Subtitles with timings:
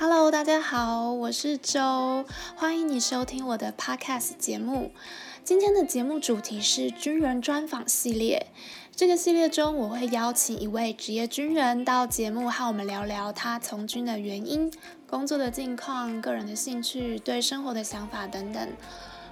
[0.00, 4.92] Hello，大家好，我是周，欢迎你收听我的 Podcast 节目。
[5.42, 8.46] 今天的节目主题是军人专访系列。
[8.94, 14.72] 这个系列中，我会邀请一位职业军人到节目和我们聊聊他从军的原因、
[15.08, 18.68] 工作的近况、个人的兴趣、对生活的想法等等。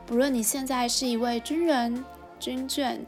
[0.04, 2.04] 不论你现在是一位军人、
[2.40, 2.98] 军眷，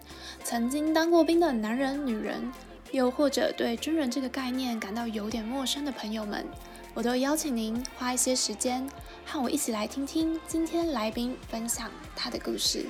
[0.44, 2.52] 曾经当过兵的男人、女人，
[2.92, 6.46] 又或者对军人这个概念感到有点陌生的朋友们。
[6.98, 8.84] 我都邀请您花一些时间
[9.24, 12.86] 和我一起来听听今天来宾分享他的故事。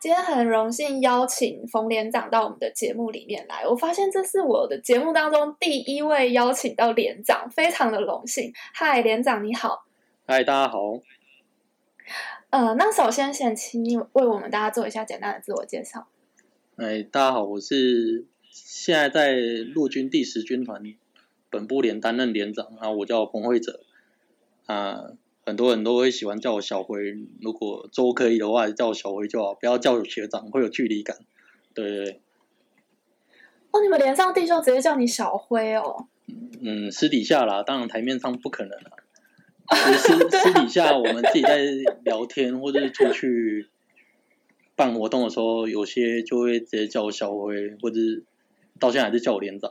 [0.00, 3.66] 今天很荣幸邀请冯连长到我们的节目里面来。
[3.68, 8.50] 我发现这是我的节目当中第一位邀请到连长，非常的荣幸。
[8.72, 9.84] 嗨，连长你好。
[10.26, 11.02] 嗨，大家好。
[12.48, 16.08] 呃，那首先先请你为我们大家做一下简单的自我介绍。
[16.76, 19.36] 哎，大家好，我是现在在
[19.74, 20.82] 陆军第十军团。
[21.52, 23.80] 本部连担任连长，然后我叫彭慧哲，
[24.66, 25.12] 啊，
[25.44, 31.18] 很多人都会喜欢叫我小辉，如果周可以的话，叫我小辉就好，不要叫我学长，会有距离感。
[31.74, 32.20] 对对对。
[33.70, 36.06] 哦，你们连上弟兄直接叫你小辉哦？
[36.62, 38.90] 嗯，私底下啦，当然台面上不可能啦。
[39.96, 41.64] 私私底下我们自己在
[42.04, 43.68] 聊天或者是出去
[44.74, 48.24] 办活动的时候，有些就会直接叫我小辉，或者是
[48.78, 49.70] 到现在还是叫我连长。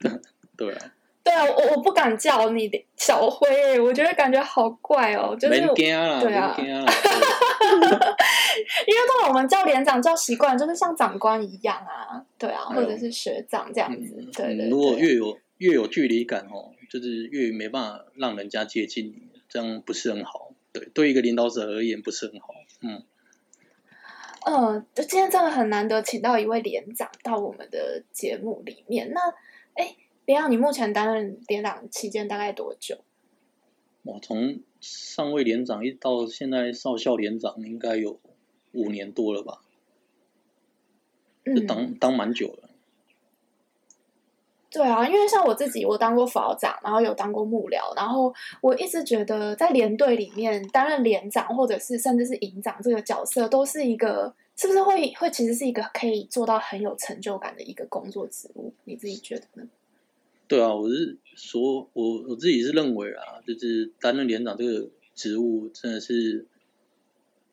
[0.56, 0.92] 对啊。
[1.24, 6.34] 对啊，我我不敢叫你的小辉，我觉得感觉好怪哦，就是对啊， 因
[8.92, 14.68] 为通常我们叫连长叫习惯，就是像长官一样啊，对啊，或者是学长这样子，嗯、对，对对。
[14.68, 20.50] 如果越有越有距离感哦，就是越没办法让人家接近你，这样不是很好。
[20.72, 22.48] 对，对一个领导者而言不是很好。
[22.80, 23.04] 嗯，
[24.46, 29.12] 嗯，就今天真的很难得，请到一位连长到我们的节目里面。
[29.12, 29.20] 那，
[29.74, 29.94] 哎。
[30.24, 32.98] 连长，你目前担任连长期间大概多久？
[34.02, 38.18] 我从上尉连长一直到现在少校连长，应该有
[38.72, 39.62] 五年多了吧？
[41.44, 42.68] 嗯，当当蛮久了。
[44.70, 48.32] 对啊，因为像我自己，我当过副长，然后有当过幕僚，然后
[48.62, 58.72] 我一直觉得在连队里面担任连长，或者是甚至是营长这个角色，都是一个是不是会会其实是一个可以做到很有成就感的一个工作职务？
[58.84, 59.68] 你自己觉得呢？
[60.52, 66.44] 对啊，我是说，我我自己是认为啊，就是担任连长这个职务真的是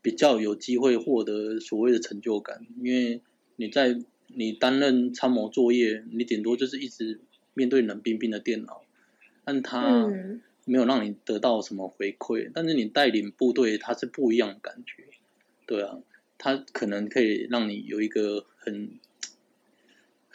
[0.02, 3.22] 比较有机会获得所谓的成就感，因为
[3.56, 7.22] 你在你担任参谋作业，你顶多就是一直
[7.54, 8.84] 面对冷冰冰的电脑，
[9.46, 10.06] 但他
[10.66, 15.06] 没有让你得到什么回馈，但是你带领部队，它是不一样的感觉，
[15.66, 16.00] 对啊，
[16.38, 19.00] 它可能可以让你有一个很。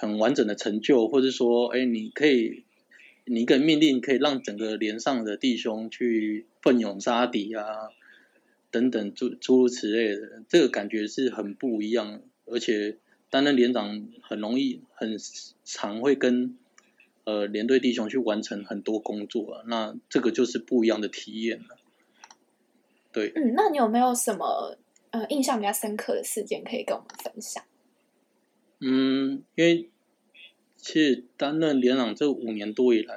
[0.06, 2.64] 很完整的成就，或者说，哎，你可以，
[3.24, 7.88] 你一个命令可以让整个连上的弟兄去奋勇杀敌啊，
[8.70, 12.20] 等等诸诸如此类的，这个感觉是很不一样。
[12.46, 12.98] 而且
[13.30, 15.16] 担任连长很容易，很
[15.64, 16.58] 常会跟
[17.24, 21.78] 呃连队弟兄去完成很多工作啊，那这个就是不一样的体验了。
[23.12, 24.76] 对，嗯，那你有没有什么
[25.10, 27.64] 呃印象比较深刻的事件可以跟我们分享？
[28.80, 29.88] 嗯，因为
[30.84, 33.16] 其实担任连长这五年多以来，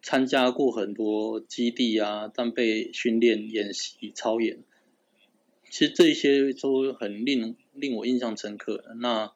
[0.00, 4.60] 参加过很多基地啊、战备训练、演习、操演，
[5.68, 8.82] 其实这一些都很令令我印象深刻。
[8.98, 9.30] 那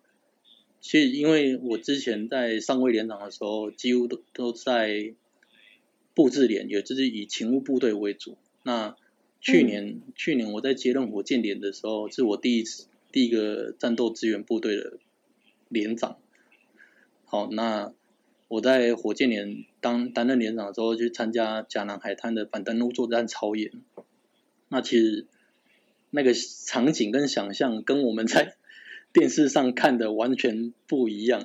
[0.80, 5.12] 其实因为我之前在上尉连长的时候，几乎都都在
[6.14, 8.38] 布置连，也就是以勤务部队为主。
[8.62, 8.96] 那
[9.42, 14.94] 去年、嗯、去年我在接任火箭连的时候，是我第一次第一个战斗支援部队的。
[15.70, 16.18] 连长，
[17.34, 17.92] 好，那
[18.46, 23.72] 我在火箭连当担任连长的时候，去参加甲南海滩的反登陆作战操演。
[24.68, 25.26] 那其实
[26.10, 28.54] 那个场景跟想象跟我们在
[29.12, 31.44] 电视上看的完全不一样。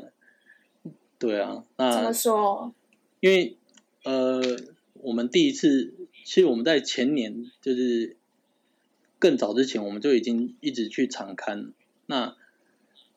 [1.17, 2.75] 对啊，那怎么说？
[3.19, 3.57] 因为
[4.03, 4.39] 呃，
[4.93, 8.15] 我们第一次，其实我们在前年就是
[9.17, 11.73] 更早之前，我们就已经一直去场刊。
[12.05, 12.35] 那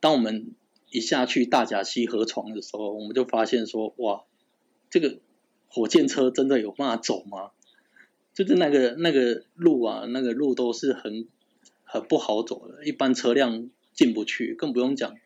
[0.01, 0.53] 当我们
[0.93, 4.25] 一下去大甲溪河床的时候，我们就发现说，哇，
[4.91, 5.19] 这个
[5.69, 7.51] 火箭车真的有办法走吗？
[8.35, 11.27] 就是那个那个路啊，那个路都是很
[11.85, 15.17] 很不好走的，一般车辆进不去，更不用讲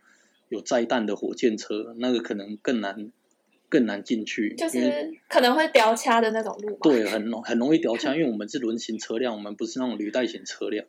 [0.48, 3.10] 有载弹的火箭车，那个可能更难
[3.68, 6.78] 更难进去，就是可能会掉卡的那种路。
[6.80, 10.86] 对，很很容易掉卡，因为我们是轮型车辆，我们不是那种履带型车辆。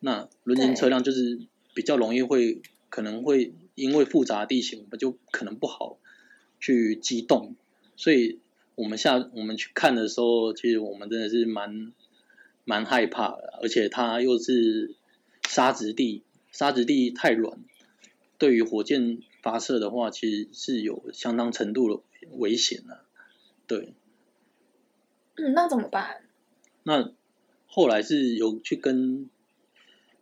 [0.00, 1.38] 那轮型车辆就是
[1.72, 2.60] 比较容易会
[2.90, 3.54] 可能会。
[3.78, 5.98] 因为复杂地形，我们就可能不好
[6.60, 7.54] 去机动，
[7.96, 8.40] 所以
[8.74, 11.92] 我们下我们去看的时候，其实我们真的是蛮
[12.64, 14.94] 蛮害怕的，而且它又是
[15.46, 16.22] 沙质地，
[16.52, 17.58] 沙质地太软，
[18.36, 22.02] 对于火箭发射的话，其实是有相当程度的
[22.32, 23.04] 危险的。
[23.66, 23.94] 对，
[25.36, 26.22] 嗯，那怎么办？
[26.82, 27.12] 那
[27.66, 29.28] 后来是有去跟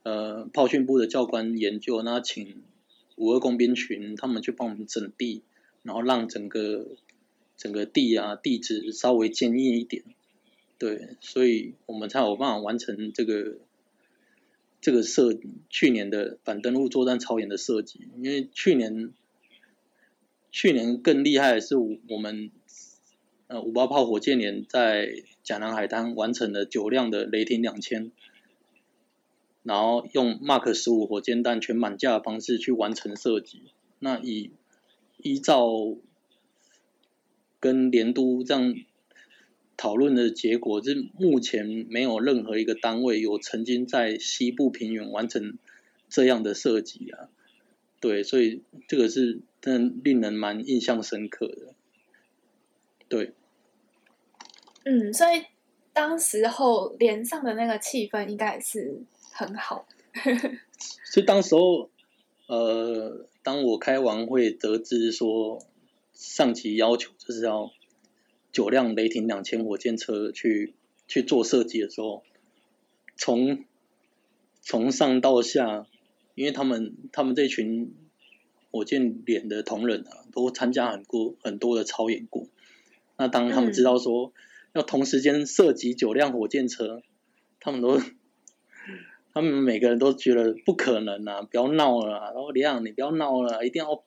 [0.03, 2.63] 呃炮训部的教官研究，那请
[3.17, 5.43] 五二工兵群他们去帮我们整地，
[5.83, 6.87] 然后让整个
[7.57, 10.05] 整个地啊地质稍微坚硬一点，
[10.79, 13.59] 对，所以我们才有办法完成这个
[14.81, 15.37] 这个设
[15.69, 19.13] 去年的反登陆作战操演的设计，因为去年
[20.53, 22.51] 去年更厉害的是我们。
[23.49, 28.11] 呃，五八炮火箭连在甲南海滩完成了九辆的雷霆两千，
[29.67, 33.65] 然后用 Mark 十五火箭弹全满架的方式去完成射击。
[33.99, 34.53] 那以
[35.19, 35.67] 依照
[37.59, 38.75] 跟连都这样
[39.77, 45.59] 讨论的结果，是目前没有任何一个单位有曾经在西部平原完成
[46.09, 47.29] 这样的射击啊。
[47.99, 51.75] 对，所以这个是真的令人蛮印象深刻的。
[53.09, 53.33] 对，
[54.85, 55.45] 嗯，所以
[55.93, 59.01] 当时候连上的那个气氛应该也是
[59.37, 59.87] 很好。
[61.05, 61.91] 所以当时候，
[62.47, 65.63] 呃，当我开完会得知说
[66.15, 67.71] 上级要求就是要
[68.51, 70.75] 九辆雷霆两千火箭车去
[71.07, 72.23] 去做设计的时候，
[73.17, 73.65] 从
[74.63, 75.87] 从上到下，
[76.35, 77.95] 因为他们他们这群
[78.71, 82.47] 火箭连的同仁啊，都参加很多很多的操演过。
[83.19, 84.33] 那当他们知道说
[84.73, 87.03] 要同时间涉及九辆火箭车，
[87.61, 88.01] 他们都，
[89.37, 94.03] 他们每个人都觉得不可能啊，不要闹了，然后李昂你不要闹了，一定要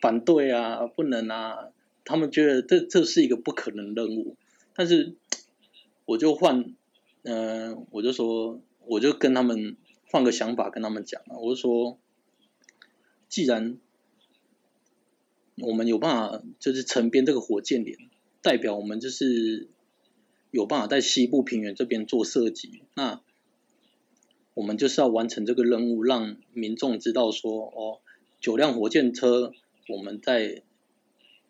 [0.00, 1.70] 反对啊，不能啊，
[2.04, 4.36] 他们觉得这这是一个不可能任务，
[4.74, 5.16] 但是
[6.04, 6.76] 我就换，
[7.24, 9.76] 嗯、我就说，我就跟他们
[10.12, 11.98] 换个想法跟他们讲啊，我就说，
[13.28, 13.78] 既然
[15.56, 17.98] 我们有办法就是成编这个火箭连。
[18.42, 19.66] 代表我们就是
[20.52, 23.20] 有办法在西部平原这边做设计，那
[24.58, 28.00] 我们就是要完成这个任务，让民众知道说，哦，
[28.40, 29.52] 九辆火箭车
[29.86, 30.62] 我们在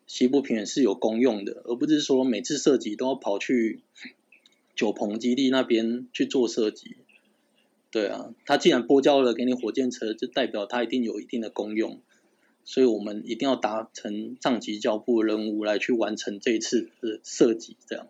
[0.05, 3.79] 西部平原是有公用的，而不是说每次射击都要跑去
[4.75, 6.97] 九鹏基地那边去做射击。
[7.89, 11.99] 对啊，他既然拨交了给你火箭车，就代表他一定有一定的功用。
[12.63, 18.07] 所以我们一定要达成上级交付的任务来去完成这一次的设计，这样，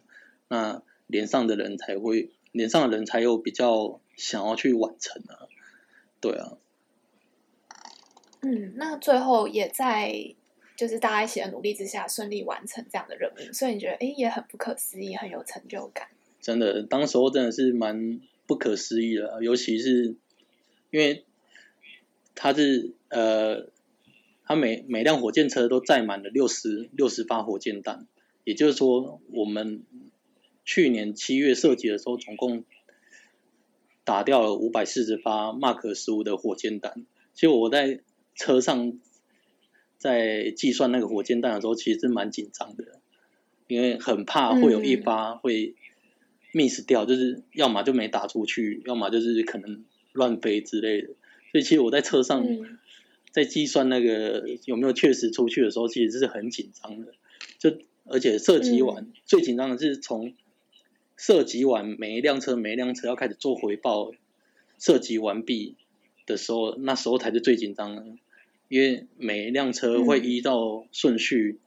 [0.49, 5.47] 那连上的人才会，连上的人才有比较想要去完成啊，
[6.21, 6.57] 对啊。
[8.41, 10.35] 嗯，那最后也在
[10.75, 16.09] 就是大家一起的努力之下顺利完成这样的任务，所以你觉得哎也很不可思议，很有成就感。
[16.41, 20.15] 真的，当时候真的是蛮不可思议的，尤其是
[20.91, 21.25] 因为
[22.35, 23.69] 他是呃。
[24.51, 28.07] 它每每辆火箭车都载满了六十六十发火箭弹，
[28.45, 29.83] 也就是说，我们
[30.65, 32.63] 去年七月设计的时候，总共
[34.09, 37.05] 打掉了五百四十发 Mark 十五的火箭弹。
[37.35, 37.99] 其实我在
[38.33, 38.97] 车上
[39.99, 42.83] 在计算那个火箭弹的时候，其实是蛮紧张的，
[43.67, 45.75] 因为很怕会有一发会
[46.53, 51.09] miss 掉，就是要么就没打出去，要么就是可能乱飞之类的。
[51.51, 52.43] 所以其实我在车上。
[53.31, 57.13] 在计算那个有没有确实出去的时候，其实是很紧张的。
[57.59, 60.33] 就而且射击完、嗯、最紧张的是从
[61.19, 64.11] 射击完每一辆车每一辆车要开始做回报，
[64.79, 65.75] 涉及完毕
[66.25, 68.05] 的时候，那时候才是最紧张的，
[68.69, 71.59] 因为每一辆车会依照顺序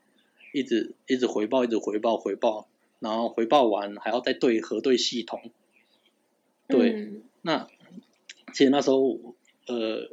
[0.52, 2.66] 一直一直回报，一直回报回报，
[2.99, 5.50] 然后回报完还要再对核对系统。
[6.66, 7.68] 对，嗯、那
[8.52, 9.21] 其实那时候
[9.66, 10.11] 呃。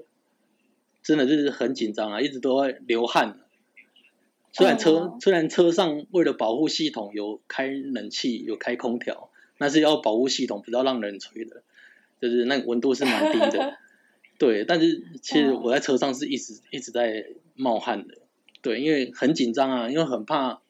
[1.01, 3.39] 真的就是很紧张啊，一直都在流汗。
[4.51, 5.19] 虽然车、oh.
[5.19, 9.28] 虽然车上为了保护系统有开冷气有开空调，
[9.59, 11.61] 那是要保护系统，不要让人吹的，
[12.19, 13.77] 就是那个温度是蛮低的。
[14.39, 18.17] 对，但是其实我在车上是一直一直在冒汗的。
[18.63, 20.61] 对，因为很紧张啊，因为很怕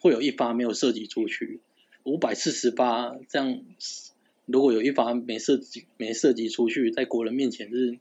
[0.00, 1.60] 会有一发没有射击出去。
[2.02, 3.62] 五百四十发这样，
[4.46, 8.00] 如果有一发没射击没射击出去，在国人面前是。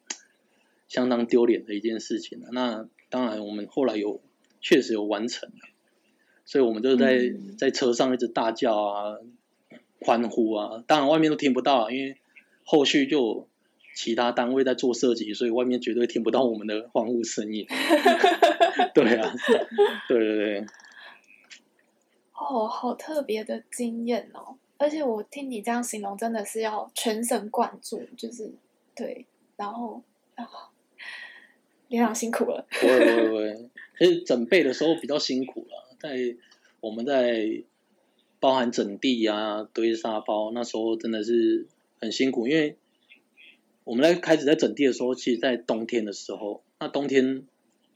[0.87, 2.41] 相当丢脸的一件事情。
[2.51, 4.21] 那当然，我们后来有
[4.59, 5.51] 确实有完成，
[6.45, 9.17] 所以我们就在、嗯、在车上一直大叫啊、
[10.01, 10.83] 欢呼啊。
[10.87, 12.17] 当然外面都听不到，因为
[12.63, 13.47] 后续就
[13.95, 17.65] 其他单位在做设计，所以外面绝对听不到我们的欢呼声音。
[18.93, 19.33] 对啊，
[20.07, 20.65] 对对对。
[22.33, 24.55] 哦，哦，好特别的经验哦！
[24.77, 28.51] 而且我听你这样形容，真的是要全神贯注，就是
[28.95, 29.25] 对，
[29.57, 30.01] 然后
[30.35, 30.47] 啊，
[31.89, 32.65] 连长辛苦了。
[32.79, 36.17] 不会不会不会，其实准备的时候比较辛苦了，在
[36.79, 37.45] 我们在
[38.39, 41.67] 包含整地啊、堆沙包，那时候真的是
[41.99, 42.77] 很辛苦，因为
[43.83, 47.43] 我们在开始在整地的时候，其实，在冬天的时候，那冬天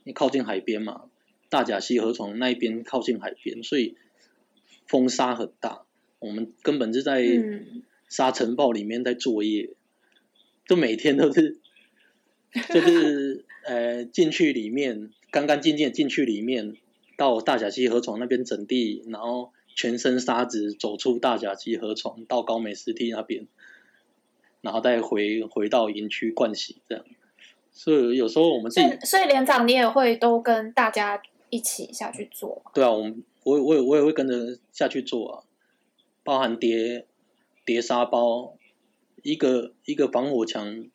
[0.03, 1.03] 你靠近海边嘛，
[1.49, 3.95] 大甲溪河床那一边靠近海边，所以
[4.85, 5.83] 风沙很大，
[6.19, 7.23] 我们根本是在
[8.09, 9.75] 沙尘暴里面在作业，嗯、
[10.67, 11.57] 就每天都是，
[12.73, 16.75] 就是呃进去里面干干净净进去里面，
[17.17, 23.47] 到大甲溪河床那边整地，然后全身沙子走出大甲溪河床到高美湿地那边。
[24.61, 27.03] 然后再回回到营区灌洗，这样，
[27.73, 32.63] 所以有时候我们自己，所以连长你也会都跟大家一起下去做。
[32.73, 35.43] 对啊，我们我我也我也会跟着下去做啊，
[36.23, 37.05] 包含叠
[37.65, 38.55] 叠沙包，
[39.21, 40.87] 一个一个防火墙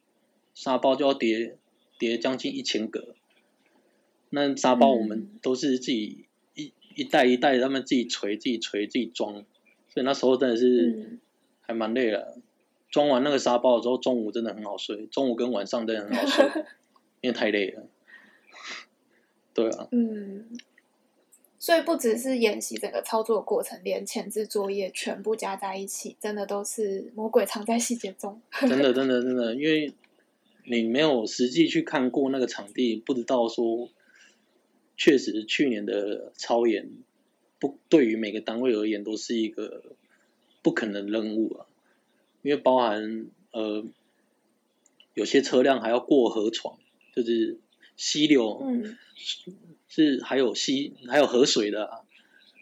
[0.54, 1.58] 沙包就要叠
[1.98, 3.16] 叠将近一千个，
[4.30, 6.24] 那沙包我们都是自己
[6.98, 9.32] 一一袋一袋他们自己锤自己锤自己装，
[9.88, 11.18] 所以那时候真的是
[11.60, 12.38] 还蛮累的。
[12.90, 15.06] 装完那个沙包的时候，中午真的很好睡。
[15.06, 16.44] 中午跟晚上真的很好睡，
[17.20, 17.82] 因为太累了。
[19.52, 19.88] 对啊。
[19.92, 20.46] 嗯。
[21.58, 28.40] 所以不只是演习整个操作过程，连前置作业全部加在一起，真的都是魔鬼藏在细节中。
[28.60, 29.92] 真的， 真的，真的，因为
[30.64, 33.88] 你没有实际去看过那个场地，不知道说，
[34.98, 36.90] 确实去年的超演，
[37.58, 39.82] 不对于每个单位而言都是一个
[40.60, 41.66] 不可能任务啊。
[42.42, 43.84] 因为包含呃，
[45.14, 46.78] 有些车辆还要过河床，
[47.14, 47.56] 就是
[47.96, 48.98] 溪流，嗯，
[49.88, 52.00] 是还有溪还有河水的啊，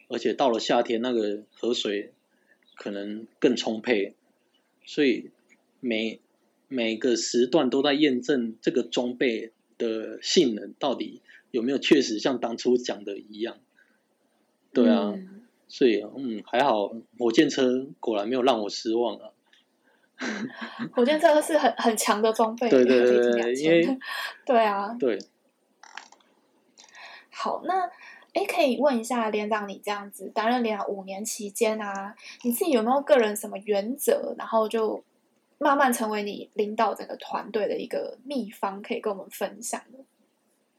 [0.09, 2.13] 而且到了夏天，那个河水
[2.75, 4.15] 可能更充沛，
[4.85, 5.31] 所以
[5.81, 6.21] 每
[6.69, 13.59] 每个时段都在验证这个装备的性能到底有没有确实像当初讲的一样，
[14.73, 19.31] 对啊，嗯，所以嗯还好，火箭车果然没有让我失望啊。
[20.95, 23.99] 火箭车是很很强的装备，对对对对，因为
[24.47, 25.19] 对啊，对。
[27.31, 27.83] 好，那
[28.33, 32.15] 哎，可以问一下连长，你这样子担任连长五年期间啊，
[32.45, 35.05] 你自己有没有个人什么原则，然后就
[35.59, 39.83] 慢慢成为你领导整个团队的一个秘方，可以跟我们分享？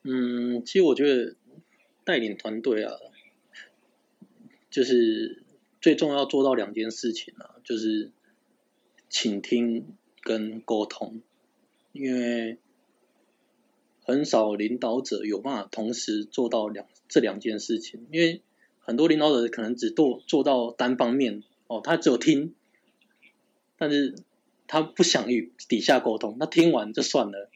[0.04, 1.36] 嗯，其实我觉得
[2.04, 2.94] 带领团队啊，
[4.70, 5.44] 就是
[5.82, 8.12] 最重要做到两件事情啊，就是。
[9.10, 11.22] 倾听跟沟通，
[11.94, 12.58] 因为
[14.04, 18.06] 很少领导者有办法同时做到两这两件事情。
[18.12, 18.42] 因为
[18.82, 22.54] 很多领导者可能只做做到单方面哦，他只有听，
[23.78, 24.14] 但是
[24.68, 27.50] 他不想与底下沟通，那听完就算了，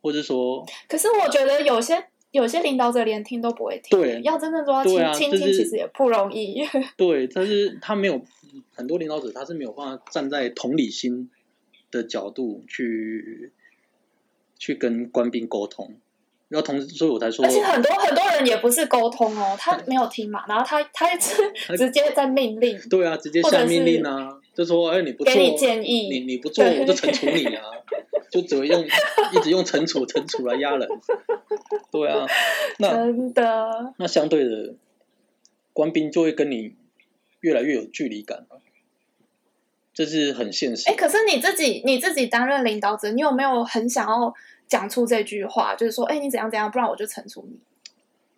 [0.00, 6.62] 或者说，可是我觉得有些有些领导者连听都不会听，对，要真正做到倾、啊、听，听其实也不容易。
[6.96, 8.20] 对，但是他没有。
[8.74, 11.30] 很多领导者他是没有办法站在同理心
[11.92, 13.52] 的角度去
[14.58, 15.94] 去跟官兵沟通，
[16.48, 21.36] 然后同时，所以我才说，而且很多很多人也不是沟通哦，他没有听嘛，然后他他是
[21.76, 27.64] 直接在命令，对啊，直接下命令啊，就说哎你不做，给你建议，你你不做我就惩处你啊，
[28.30, 30.88] 就只会用一直用惩处惩处来压人，
[31.90, 32.26] 对啊，
[32.78, 34.74] 那真的，那相对的
[35.72, 36.74] 官兵就会跟你。
[37.42, 38.60] 越来越有距离感了，
[39.94, 40.90] 这是很现实。
[40.90, 44.34] 哎，可是你自己你自己担任领导者，你有没有很想要
[44.68, 45.74] 讲出这句话？
[45.74, 47.58] 就是说，哎，你怎样怎样，不然我就惩处你。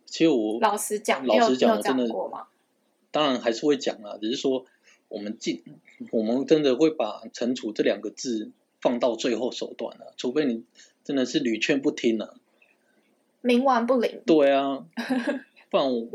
[0.07, 2.47] 其实我老实讲，老实讲，真的过吗？
[3.11, 4.65] 当然还是会讲啊，只是说
[5.09, 5.65] 我们尽
[6.11, 10.65] 我们真的会把惩处这两个字放到最后手段了，除非你
[11.05, 12.37] 真的是屡劝不听了，
[13.43, 14.21] 冥顽不灵。
[14.27, 14.87] 对啊，
[15.71, 16.09] 不然我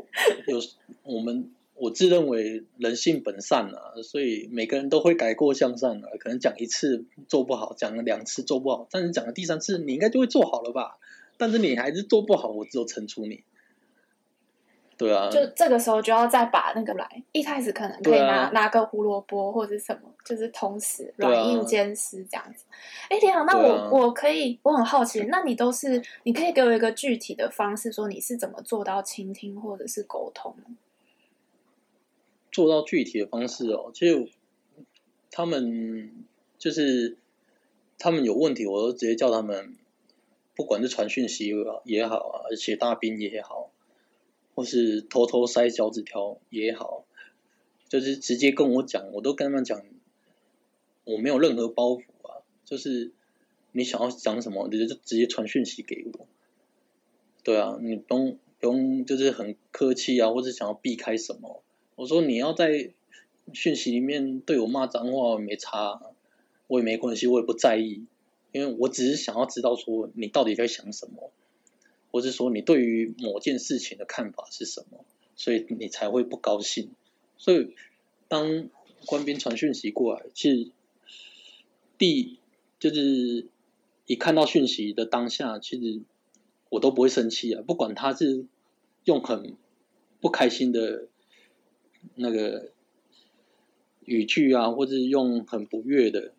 [0.47, 0.61] 有
[1.03, 1.51] 我们。
[1.79, 6.09] 我自认为人性本善啊，所以每个人都会改过向善啊。
[6.19, 10.97] 可能讲一次做不好，讲了两次做不好，但是讲了第三次，你应该就会做好了吧？
[11.37, 13.43] 但是你还是做不好，我只有惩处你。
[14.97, 22.65] 对啊，就这个时候就要再把那个来，一开始可能可以拿、啊、拿个胡萝卜或者什么，就是同时软硬兼施这样子。
[23.07, 30.55] 哎、啊，连长，那我、啊、我可以，我很好奇，那你都是你可以给我一个具体的方式，说你是怎么做到倾听或者是沟通？
[32.51, 34.27] 做到具体的方式哦，其实
[35.29, 36.25] 他们
[36.57, 37.17] 就是
[37.99, 39.75] 他们有问题，我都直接叫他们，
[40.55, 43.69] 不管是传讯息也好啊，写大兵也好，
[44.57, 47.05] 或是偷偷塞小纸条也好，
[47.89, 49.83] 就是直接跟我讲，我都跟他们讲，
[51.03, 53.11] 我没有任何包袱啊，就是
[53.71, 56.25] 你想要讲什么，你就直接传讯息给我。
[57.43, 61.61] 对啊，你不用不用，就是很客气啊，或者想要避开什么。
[61.95, 62.93] 我说你要在
[63.53, 66.01] 讯息里面对我骂脏话，我没差，
[66.65, 68.07] 我也没关系，我也不在意，
[68.51, 71.31] 因为我只是想要知道说你到底在想什么，
[72.11, 76.91] 或者说你对于某件事情的看法是什么，所以你才会不高兴。
[77.37, 77.75] 所以
[78.27, 78.69] 当
[79.05, 80.71] 官兵传讯息过来，其实
[81.97, 82.39] 第
[82.79, 83.47] 就是
[84.05, 86.01] 一看到讯息的当下，其实。
[86.69, 88.45] 我都不会生气啊，不管他是
[89.05, 89.55] 用很
[90.19, 91.07] 不开心的
[92.15, 92.73] 那个
[94.03, 96.33] 语句啊，或者是用很不悦的，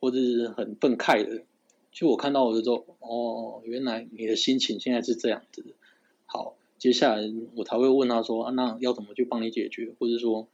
[0.00, 1.44] 或者是很愤慨的，
[1.94, 5.64] 就我看到我就说，哦，原来你的心情现在是这样子。
[6.26, 7.22] 好，接下来
[7.54, 10.48] 我才会问他说，啊，那要怎么去帮你解决，或者说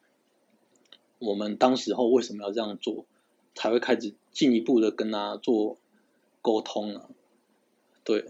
[1.18, 3.06] 我们当时候为什么要这样做，
[3.54, 5.78] 才会开始进一步的跟他做
[6.42, 7.08] 沟通啊，
[8.04, 8.26] 对。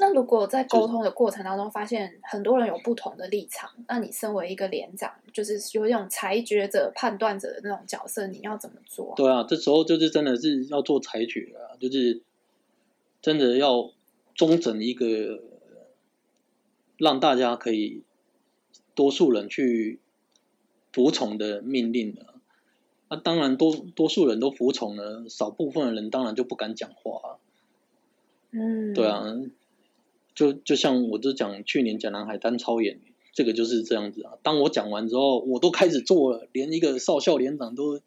[0.00, 9.12] 那如果在沟通的过程当中，发现很多人有不同的立场，那你身为一个连长，就是有一种裁决者、判断者的那种角色，你要怎么做？
[9.14, 12.22] 对啊，这时候就是真的是要做裁决啊，就是
[13.20, 13.90] 真的要
[14.34, 15.42] 中整一个
[16.96, 18.02] 让大家可以
[18.94, 20.00] 多数人去
[20.92, 22.40] 服从的命令啊。
[23.10, 27.28] 那当然多多数人都服从了，少部分的人当然就不敢讲话啊。
[28.52, 29.24] 嗯，对啊。
[30.40, 32.98] 就就像我就讲去年讲南海单超演，
[33.34, 34.38] 这个就是这样子啊。
[34.42, 38.00] 当我讲完之后，我都开始做了，连一个少校连长都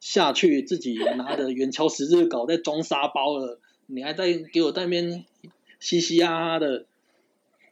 [0.00, 5.26] 下去自己拿着远桥十字镐在装沙包了，你还在给我在那边
[5.78, 6.86] 嘻嘻哈哈的，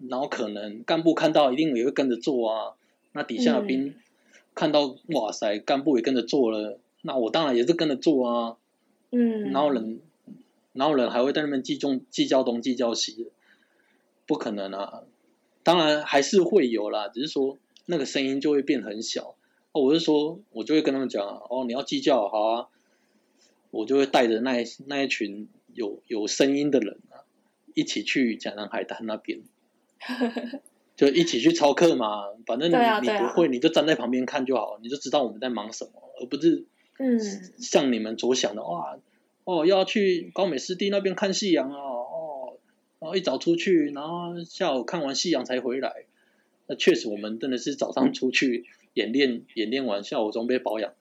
[0.06, 2.72] 然后可能干部看到一定也会跟着做啊。
[3.12, 3.94] 那底下的兵
[4.54, 8.56] 看到、嗯、哇塞，干部也跟着做了，那我当然也是跟着做啊。
[9.12, 10.00] 嗯，然后人，
[10.74, 13.30] 然后人还会在那边计中计较东计较西的。
[14.26, 15.02] 不可能啊！
[15.62, 19.34] 当然还是会有啦，只是说那个声音就会变很小。
[19.72, 22.68] 哦，我是说，我就会跟他们讲啊，哦，你要计较好啊，
[23.70, 27.24] 我就会带着那一那一群有有声音的人啊，
[27.74, 29.40] 一起去甲南海滩那边，
[30.96, 32.24] 就一起去操课嘛。
[32.46, 36.66] 反正你、啊啊、你不会，你就站在旁边看就好，你就知道我们在忙什么，而不是
[36.98, 37.18] 嗯，
[37.58, 38.98] 像你们所想的哇，
[39.44, 41.93] 哦，要去高美湿地那边看夕阳啊。
[43.04, 46.06] 然后一早出去，然后下午看完夕阳才回来。
[46.66, 48.64] 那确实，我们真的是早上出去
[48.94, 50.94] 演练，演练完下午装备保养，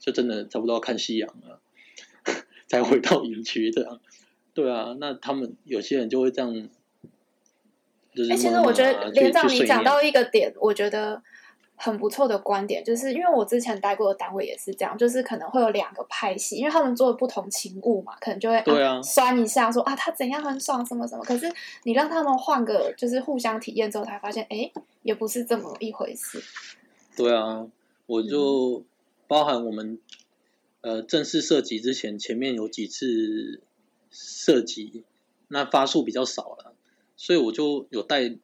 [0.00, 1.60] 就真的差不多要看夕阳了，
[2.66, 4.00] 才回到营区这样。
[4.52, 6.68] 对啊，那他们有些人就会这样，
[8.12, 8.34] 就是、啊。
[8.34, 11.22] 哎、欸，其实我觉得连长你讲到一个点，我觉得。
[11.84, 21.46] 很不错的观点，就是因为我之前待过的单位也是这样，就是可能会有两个派系，因为他们做的不同勤务嘛，可能就会对啊，酸一下说啊他怎样很爽什么什么，可是
[21.82, 26.42] 你让他们换个就是互相体验之后，才发现哎也不是这么一回事。
[27.14, 27.66] 对啊，
[28.06, 28.82] 我就
[29.26, 29.98] 包含我们、
[30.80, 33.60] 嗯、呃正式射击之前，前面有几次
[34.10, 35.04] 射击，
[35.48, 36.72] 那发数比较少了，
[37.14, 38.34] 所以我就有带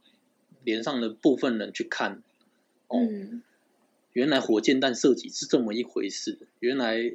[0.63, 2.23] 连上的部分人去看。
[2.93, 3.43] 嗯，
[4.13, 6.39] 原来火箭弹射击是这么一回事。
[6.59, 7.13] 原来，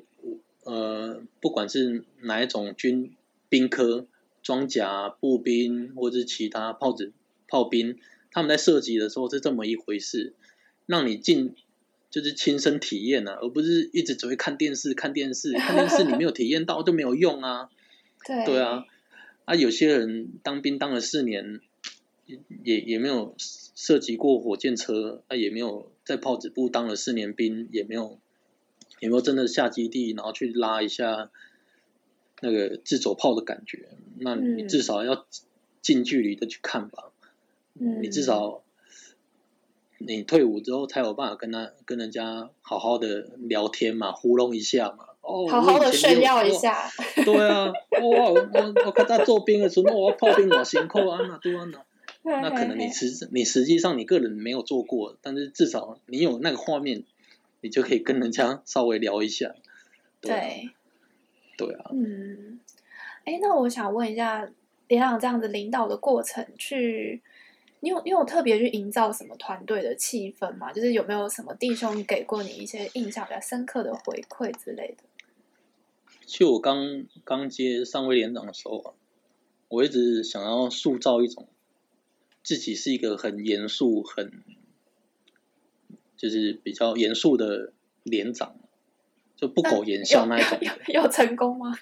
[0.64, 3.14] 呃，不管是哪一种军
[3.50, 4.08] 兵科、
[4.42, 7.12] 装甲步兵，或者是其他炮子
[7.48, 8.00] 炮兵，
[8.32, 10.34] 他们在射击的时候是这么一回事。
[10.86, 11.56] 让你进，
[12.10, 17.70] 就是亲身体验啊，而不是一直只会看电视、看电视、看电视，你没有体验到就没有用啊。
[18.26, 18.86] 对，对啊，
[19.46, 21.60] 啊，有些人当兵当了四年。
[22.64, 23.36] 也也没有
[23.76, 28.18] 射击过火箭车，他也没有在炮子部当了四年兵，也没有
[29.02, 31.30] 也没有真的下基地，然后去拉一下
[32.40, 33.90] 那个自走炮的感觉。
[34.18, 35.26] 那你至少要
[35.82, 37.12] 近距离的去看吧，
[37.78, 38.64] 嗯、你至少
[39.98, 45.10] 你退伍之后才有办法跟他跟人家好好的聊天嘛，糊弄一下嘛。
[45.20, 46.90] 哦，好好的炫耀一下。
[47.26, 51.84] 对啊，我我我看他做兵的时候，我炮兵我辛苦啊，那对啊那。
[52.28, 57.04] 那可能你实你实际上你个人没有做过，但是至少你有那个画面，
[57.62, 59.54] 你就可以跟人家稍微聊一下。
[60.22, 60.72] 对，
[61.56, 61.92] 对，啊。
[61.94, 62.60] 嗯，
[63.26, 64.50] 哎，那我想问一下，
[64.88, 67.22] 连长这样子领导的过程，去
[67.82, 70.74] 你有你有特别去营造什么团队的气氛吗？
[70.74, 75.04] 就是有没有什么弟兄给过你一些印象比较深刻的回馈之类的？
[76.26, 78.94] 其实我刚刚接上位连长的时候啊，
[79.68, 81.48] 我一直想要塑造一种。
[82.46, 84.44] 自己是一个很严肃、很，
[86.16, 88.56] 就是比较严肃的连长，
[89.36, 90.60] 就不苟言笑那一种。
[90.62, 91.76] 有，有成功吗？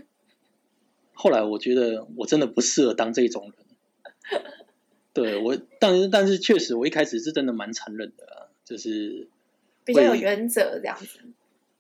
[1.12, 4.42] 后来我觉得我真的不适合当这种人。
[5.12, 9.28] 对我，但是但是确实，我一开始是真的蛮残忍的，啊，就是
[9.84, 11.20] 比较有原则这样子。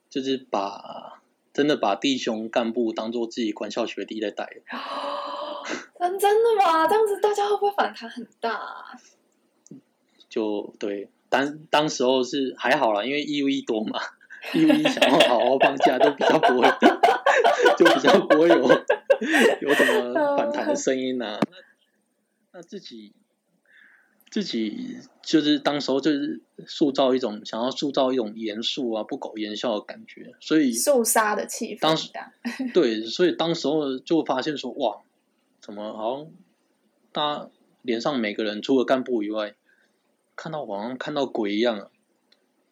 [0.09, 4.57] 就是把真的把弟兄干部当做自己管校学弟在带。
[5.99, 6.87] 真 真的吗？
[6.87, 8.85] 这样子大家会不会反弹很大啊？
[10.29, 13.99] 就对，当当时候是还好啦，因为一 v 多嘛，
[14.53, 16.67] 一 v 想要好好放假都比较不会，
[17.77, 18.57] 就比较不会有
[19.61, 21.39] 有什么反弹的声音呐、啊。
[21.51, 21.57] 那
[22.53, 23.13] 那自己
[24.31, 31.79] 自己就是当时候就是塑造一种想要塑造一种严肃啊、不苟言笑的感觉，所以肃杀的气氛。
[31.81, 32.09] 当时
[32.73, 34.97] 对，所以当时候就发现说哇，
[35.63, 36.27] 怎么好像
[37.13, 37.49] 大家
[37.81, 39.55] 连上每个人除了干部以外。
[40.35, 41.89] 看到好像看到鬼一样啊！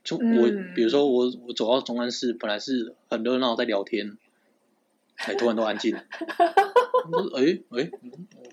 [0.03, 4.17] 就我，嗯、比如说我，我走到中安市，本来是很热闹在聊天，
[5.17, 6.01] 哎，突然都安静了。
[7.37, 7.91] 哎哎，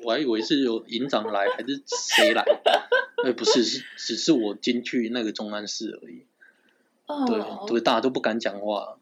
[0.05, 2.45] 我还以为是有营长来还是谁来？
[3.25, 6.27] 哎，不是，是只是我进去那个中安市而已。
[7.07, 8.99] 哦、对对，大家都不敢讲话。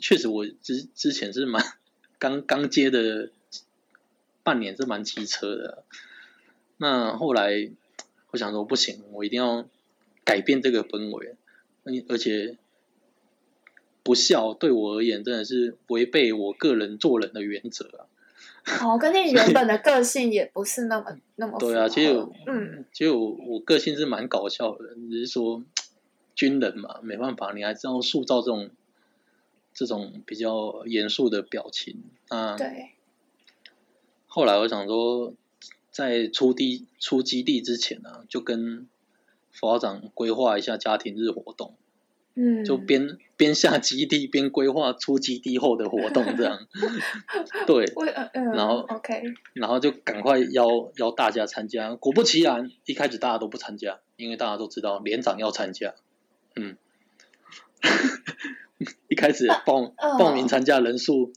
[0.00, 1.62] 确实，我之之前是蛮
[2.18, 3.32] 刚刚接的
[4.42, 5.84] 半年是蛮机车的。
[6.76, 7.70] 那后来。
[8.32, 9.68] 我想说不行，我一定要
[10.24, 11.34] 改变这个氛围。
[12.08, 12.56] 而且
[14.02, 18.08] 不笑对我而言真的是违背我个人做人的原则啊。
[18.80, 21.86] 哦，跟你原本的个性也不是那么 那么对啊。
[21.86, 25.62] 其实嗯，其实我我个性是蛮搞笑的，只是说
[26.34, 28.70] 军人嘛，没办法，你还是要塑造这种
[29.74, 32.56] 这种比较严肃的表情啊。
[32.56, 32.91] 对。
[34.32, 35.34] 后来我想说。
[35.92, 38.88] 在出地出基地之前呢、啊，就跟
[39.50, 41.74] 副校长规划一下家庭日活动，
[42.34, 46.66] 嗯，就边边下基地边规划出基地后的活动，这样，
[47.68, 47.84] 对，
[48.54, 51.94] 然后 OK，然后就赶快邀邀大家参加。
[51.96, 55.94] 果不其然，一开始大家都不参加，因为大家都知道连长要参加，
[56.56, 56.78] 嗯，
[59.10, 61.34] 一开始报报名参加人数。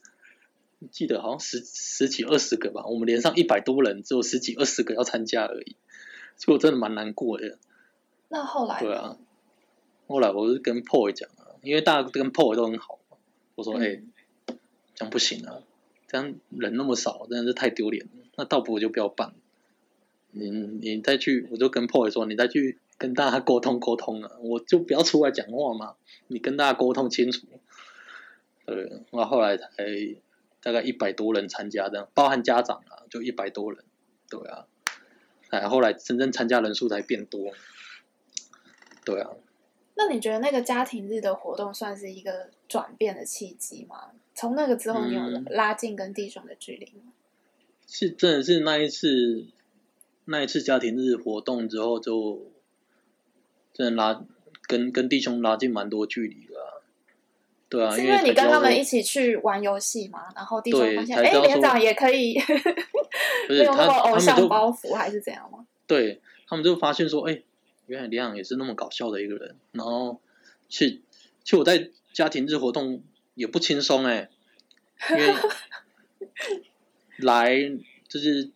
[0.91, 5.75] 记得好像十十几二十个吧，我们连上一百多人，只有十几二十个要参加而已，
[6.37, 7.57] 所以我真的蛮难过的。
[8.29, 8.79] 那后来？
[8.81, 9.17] 对啊，
[10.07, 12.99] 后来我是跟 Paul 讲啊，因为大家跟 Paul 都很好，
[13.55, 14.11] 我说：“哎、嗯
[14.47, 14.55] 欸，
[14.95, 15.61] 这样不行啊，
[16.07, 18.11] 这样人那么少，真的是太丢脸了。
[18.35, 19.33] 那倒不如就不要办。
[20.31, 25.95] 你你再去，我就跟 Paul 说，你再去跟大家沟通沟通啊，我就不要出来讲话嘛，
[26.27, 27.47] 你跟大家沟通清楚。
[28.65, 29.65] 对，那后来才。
[30.65, 33.85] 大概一百多人参加，这样包含家长啊，就一百多人，
[34.27, 34.65] 对啊，
[35.51, 37.53] 哎，后来真正参加人数才变多，
[39.05, 39.29] 对啊。
[39.93, 44.09] 那你觉得那个家庭日的活动算是一个转变的契机吗？
[44.33, 47.03] 从那个之后，你有拉近跟弟兄的距离吗？
[47.05, 47.13] 嗯，
[47.85, 49.45] 是，真的是那一次，
[50.25, 52.51] 那一次家庭日活动之后，就
[53.71, 54.25] 真的拉
[54.63, 56.54] 跟跟弟兄拉近蛮多距离的。
[57.75, 62.39] 对啊，是因为你跟他们一起去玩游戏嘛，然后弟兄发现，哎，连长也可以，
[63.49, 65.67] 没有那么偶像包袱，还是怎样吗？
[65.85, 67.41] 对，他们就发现说，哎，
[67.87, 69.57] 原来连长也是那么搞笑的一个人。
[69.73, 70.21] 然后，
[70.69, 71.01] 去
[71.43, 74.29] 其实我在家庭日活动也不轻松哎，
[75.09, 75.33] 因为
[77.19, 77.57] 来
[78.07, 78.51] 就是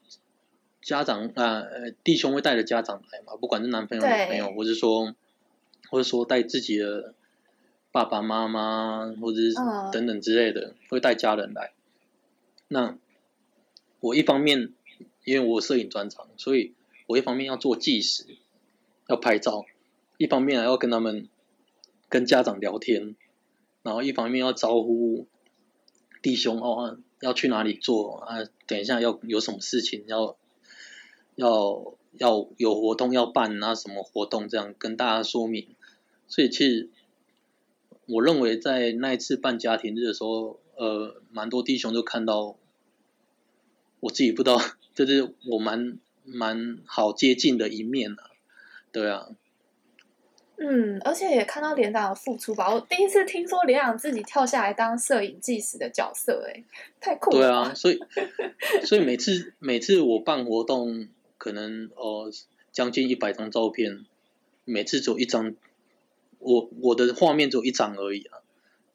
[0.81, 5.13] 家长啊，呃，弟兄会带着家长来嘛，不管是男朋友、女朋友，或者说，
[5.89, 7.13] 或者说带自己的。
[7.91, 9.55] 爸爸妈妈或者是
[9.91, 11.73] 等等之类的，会带家人来。
[12.67, 12.95] 那
[13.99, 14.73] 我一方面
[15.23, 16.75] 因为我摄影专长，所以
[17.07, 18.37] 我一方面要做纪实，
[19.07, 19.65] 要拍照；
[20.17, 21.27] 一方面还要跟他们
[22.09, 23.15] 跟家长聊天，
[23.81, 25.25] 然后一方面要招呼
[26.21, 28.37] 弟兄哦，要去哪里做啊？
[28.67, 30.37] 等一下要有什么事情要
[31.33, 33.73] 要要有活动要办啊？
[33.73, 35.75] 什么活动这样跟大家说明。
[36.27, 36.89] 所以其实。
[38.11, 42.57] 我认为在那一次办家庭日的时候，呃，蛮多弟兄都看到，
[43.99, 44.59] 我自己不知道，
[44.95, 48.31] 就是我蛮蛮好接近的一面啊，
[48.91, 49.29] 对啊。
[50.57, 52.73] 嗯，而且也看到连长的付出吧。
[52.73, 56.63] 我第一次听说连长自己跳下来当摄影纪实的角色，哎，
[56.99, 57.37] 太酷了。
[57.37, 57.99] 对啊，所以
[58.83, 62.29] 所以每次每次我办活动，可能哦
[62.71, 64.03] 将近一百张照片，
[64.65, 65.55] 每次只有一张。
[66.39, 68.39] 我我的画面只有一张而已啊，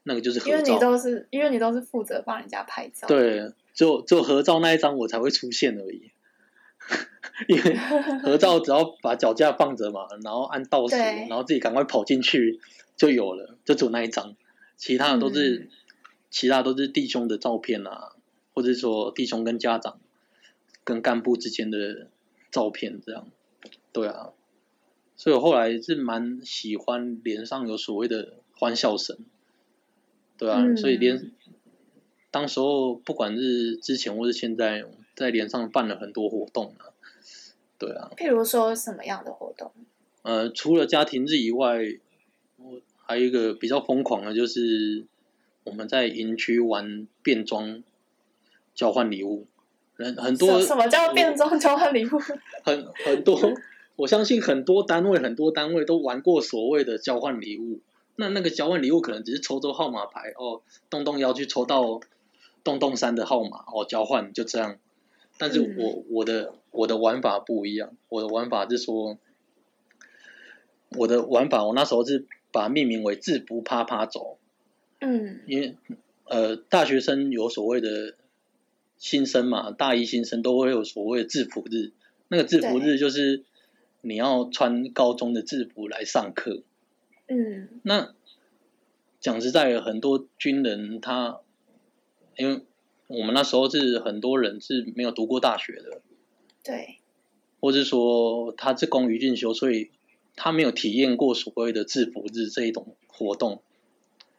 [0.03, 0.57] 那个就是合照。
[0.57, 3.07] 因为你都是因为你都是负责帮人家拍照。
[3.07, 6.11] 对，就就合照那一张我才会出现而已。
[7.49, 7.77] 因为
[8.23, 12.61] 合照只要把脚架放着嘛，然后按倒数，然后自己赶快跑进去
[12.97, 14.37] 就有了，就只有那一张，
[14.77, 15.69] 其他的都是、嗯、
[16.31, 18.13] 其他都是弟兄的照片啊，
[18.53, 19.99] 或者说弟兄跟家长
[20.85, 22.09] 跟干部之间的
[22.51, 23.27] 照片这样，
[23.91, 24.33] 对啊，
[25.17, 29.17] 所以我后来是蛮喜欢连上有所谓的欢笑声，
[30.37, 31.31] 对啊，嗯、所以连
[32.31, 34.85] 当时候不管是之前或是现在。
[35.17, 36.91] 在连上办了很多活动啊，
[37.79, 38.11] 对啊。
[38.17, 39.71] 譬如说什么样的活动？
[40.23, 41.79] 呃，除了家庭日以外，
[42.57, 45.07] 我还有一个比较疯狂的，就是
[45.63, 47.85] 我们在营区玩变装
[48.75, 49.47] 交换礼物，
[49.97, 50.61] 人很多。
[50.61, 52.19] 什么叫变装交换礼物？
[52.65, 53.39] 很很多，
[53.97, 57.81] 我相信很多单位很多单位都玩过所谓的交换礼物。
[58.17, 62.01] 那那个交换礼物可能只是抽抽号码牌哦，动动腰去抽到
[62.63, 64.79] 洞洞三的号码哦，交换就这样。
[65.37, 69.19] 但是我、嗯、我的我的玩法不一样，我的玩法是说，
[70.91, 74.39] 我的玩法我那时候是把它命名为制服趴趴走，
[75.01, 75.77] 嗯，因为
[76.27, 78.15] 呃大学生有所谓的
[78.97, 81.91] 新生嘛，大一新生都会有所谓的制服日，
[82.29, 83.43] 那个制服日就是
[84.05, 86.63] 你要穿高中的制服来上课，
[87.27, 88.15] 嗯，那
[89.19, 91.41] 讲实在的，很多军人他
[92.37, 92.63] 因为。
[93.07, 96.01] 我们那时候是很多人是没有读过大学的，
[96.65, 97.01] 对，
[97.61, 99.91] 或是说他是工余进修，所以
[100.35, 103.61] 他没有体验过所谓的制服日这一种活动。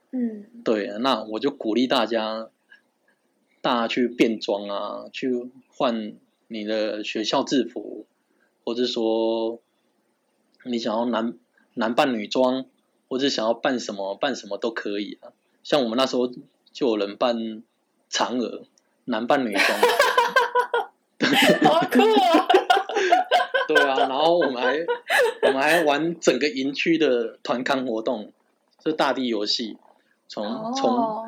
[0.10, 2.50] 嗯，对，那我就鼓励大家，
[3.62, 6.16] 大家去变装啊，去换
[6.48, 8.08] 你的学校制服，
[8.66, 9.62] 或者说
[10.64, 11.38] 你想要男
[11.76, 12.66] 男扮女装，
[13.08, 15.32] 或者想要扮什么扮什么都可以啊。
[15.64, 16.28] 像我们那时候
[16.74, 17.64] 就有人扮。
[18.08, 18.62] 嫦娥，
[19.06, 19.66] 男扮女装，
[21.66, 22.48] 好酷啊！
[23.68, 24.78] 对啊，然后我们还
[25.42, 28.32] 我们还玩整个营区的团康活动，
[28.82, 29.78] 是大地游戏，
[30.30, 31.26] 从从、oh.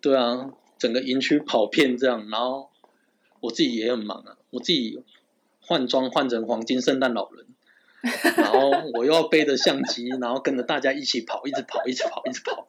[0.00, 2.70] 对啊，整个营区跑遍这样，然后
[3.40, 5.00] 我自己也很忙啊，我自己
[5.70, 7.46] 换装换成黄金圣诞老人，
[8.36, 12.66] 然后我又要背着相机， 然后跟着大家一起跑，一直跑，一直跑，一直跑。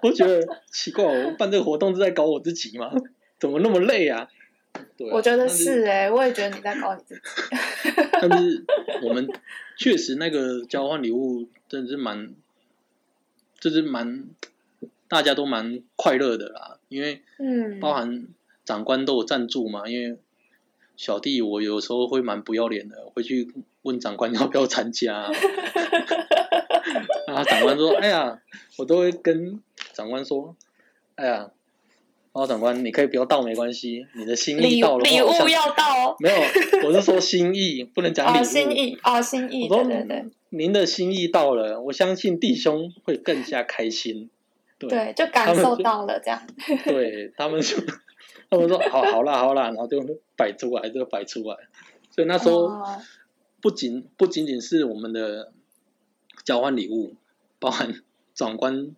[0.00, 2.90] 我觉得奇怪，我办这个活动是在搞我自己吗？
[3.38, 4.26] 怎么那么累啊？
[4.96, 7.20] 对啊，我觉得是哎、欸，我也觉得你在搞你自己。
[8.22, 8.64] 但是
[9.02, 9.28] 我们
[9.76, 12.30] 确实那个交换礼物真的是蛮，
[13.60, 14.24] 就是蛮
[15.08, 18.26] 大家都蛮快乐的啦，因为嗯，包含
[18.64, 20.16] 长官都有赞助嘛，因为
[20.96, 23.52] 小弟我有时候会蛮不要脸的，会去
[23.82, 25.30] 问长官 要不要参加。
[27.26, 28.38] 然后长官说：“哎呀，
[28.76, 29.60] 我都会跟
[29.92, 30.54] 长官说，
[31.16, 31.50] 哎呀，
[32.32, 36.36] 包长官，你可以不要到没关系，你的心意到了，礼物要到哦，没有，
[36.86, 44.30] 我是说心意，不能讲礼物，哦、心意哦，心意，对对对，您的心意到了，我相信弟兄会更加开心，
[44.78, 46.46] 对，对就感受到了这样，
[46.84, 47.82] 对他们说，
[48.54, 50.00] 他们说好好啦好啦，然后就
[50.36, 51.56] 摆出来就摆出来，
[52.10, 52.70] 所以那时候
[53.60, 55.52] 不仅不仅仅是我们的。”
[56.44, 57.14] 交换礼物，
[57.58, 58.02] 包含
[58.34, 58.94] 长官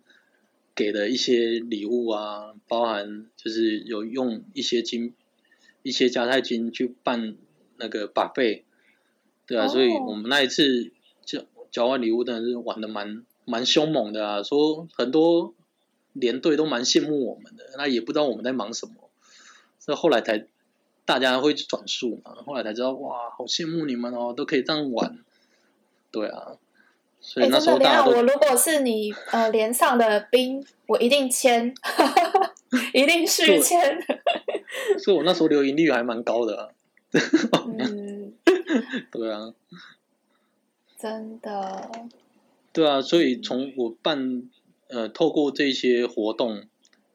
[0.75, 5.13] 给的一些礼物啊，包含就是有用一些金、
[5.81, 7.37] 一些加泰金去办
[7.77, 8.63] 那个 buffet，
[9.45, 9.71] 对啊，oh.
[9.71, 10.91] 所以我们那一次
[11.23, 15.53] 交交换礼物真的是玩的蛮蛮凶猛的啊，说很多
[16.11, 19.06] 连队都蛮羡慕我们的，那也不知道我们在忙什么，
[19.87, 20.45] 所以后来才
[21.05, 25.17] 大家会转述嘛，后来才知道哇，好羡慕你们哦，都可以这样玩，
[26.11, 26.57] 对啊。
[27.19, 31.73] 所以那时候大家都、欸、我如果是你呃连上的兵，我一定签，
[32.93, 33.99] 一定续签。
[34.99, 36.69] 所以我那时候留盈率还蛮高的、啊。
[37.65, 38.33] 嗯，
[39.11, 39.53] 对啊，
[40.99, 41.89] 真的。
[42.73, 44.43] 对啊，所以从我办
[44.89, 46.65] 呃透过这些活动，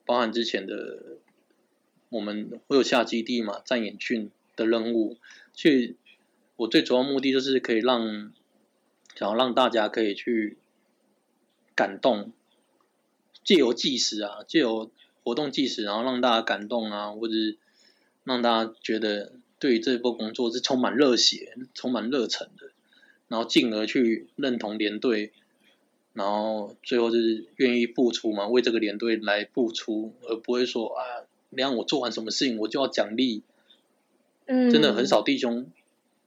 [0.04, 1.11] 包含之前的
[2.12, 5.16] 我们会有下基地嘛，站演训的任务，
[5.52, 5.96] 所以
[6.54, 8.32] 我最主要目的就是可以让。
[9.14, 10.56] 想要让大家可以去
[11.76, 12.32] 感动，
[13.44, 14.90] 借由计时啊，借由
[15.22, 17.34] 活动计时，然后让大家感动啊，或者
[18.24, 22.70] 让大家觉得对于这波工作是充满热血、充满热忱的，
[23.28, 25.30] 然后进而去认同连队，
[26.14, 31.04] 然后最后就是愿意付出嘛，为这个连队来付出，而不会说啊，
[31.52, 33.42] 你让我做完什么事情我就要奖励，
[34.46, 35.66] 嗯，真的很少弟兄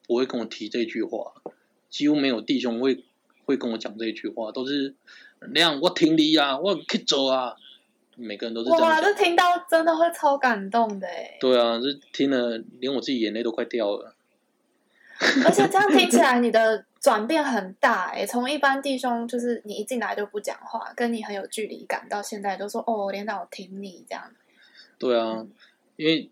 [0.07, 1.33] 不会跟我提这句话。
[1.89, 3.03] 几乎没有弟兄会
[3.45, 4.93] 会跟我讲这句话，都是
[5.53, 5.79] 那样。
[5.81, 7.55] 我听你啊，我去走啊。
[8.17, 8.81] 每个人都是这样。
[8.81, 11.35] 哇，这听到真的会超感动的哎。
[11.39, 14.15] 对啊，这听了连我自己眼泪都快掉了。
[15.45, 24.31] 而且 这样听起来，你的转变很大哎、欸，从一般弟兄就是你一进来就不讲话，跟你很有距离感，到现在都说哦，连长我挺你这样。
[24.97, 25.47] 对啊，
[25.95, 26.29] 因为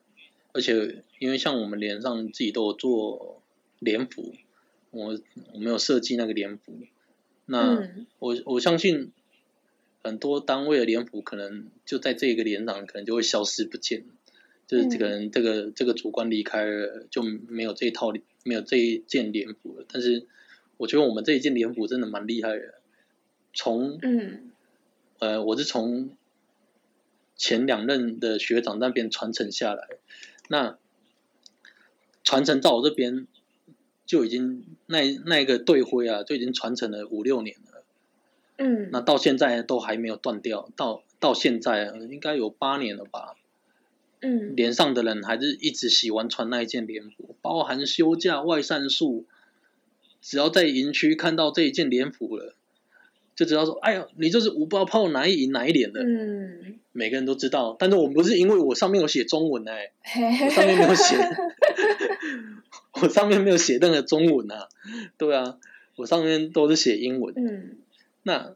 [0.51, 3.41] 而且因为像我们连上自己都有做
[3.79, 4.33] 连服，
[4.91, 5.19] 我
[5.53, 6.73] 我没有设计那个连服，
[7.45, 9.11] 那、嗯、我我相信
[10.03, 14.05] 很多单位的连服可能就在这个连长可能就会消失不见。
[14.65, 18.13] 就是这个人，这个这个主官离开了，就没有这一套，
[18.45, 19.85] 没有这一件连服了。
[19.91, 20.25] 但是
[20.77, 22.75] 我觉得我们这一件连服真的蛮厉害的。
[23.53, 24.51] 从嗯，
[25.19, 26.11] 呃，我是从
[27.35, 29.87] 前两任的学长那边传承下来，
[30.49, 30.77] 那
[32.23, 33.27] 传承到我这边
[34.05, 37.83] 就已经那那个队徽啊，就已经传承了五六年了。
[38.57, 43.35] 嗯，那到现在都还没有断掉，到到现在应该有八年了吧。
[44.21, 49.25] 嗯，连上的人还是一直喜欢穿那一件连服，包含休假外散术，
[50.21, 52.55] 只要在营区看到这一件连服了，
[53.35, 56.01] 就知道说，哎呀，你这是五八炮哪一营哪一连的。
[56.03, 61.17] 嗯，每个人都知道，但是我们不是因为我上面有写中文哎、欸，我上面没有写，
[63.01, 64.67] 我上面没有写任何中文啊，
[65.17, 65.57] 对啊，
[65.95, 67.33] 我上面都是写英文。
[67.35, 67.77] 嗯，
[68.23, 68.55] 那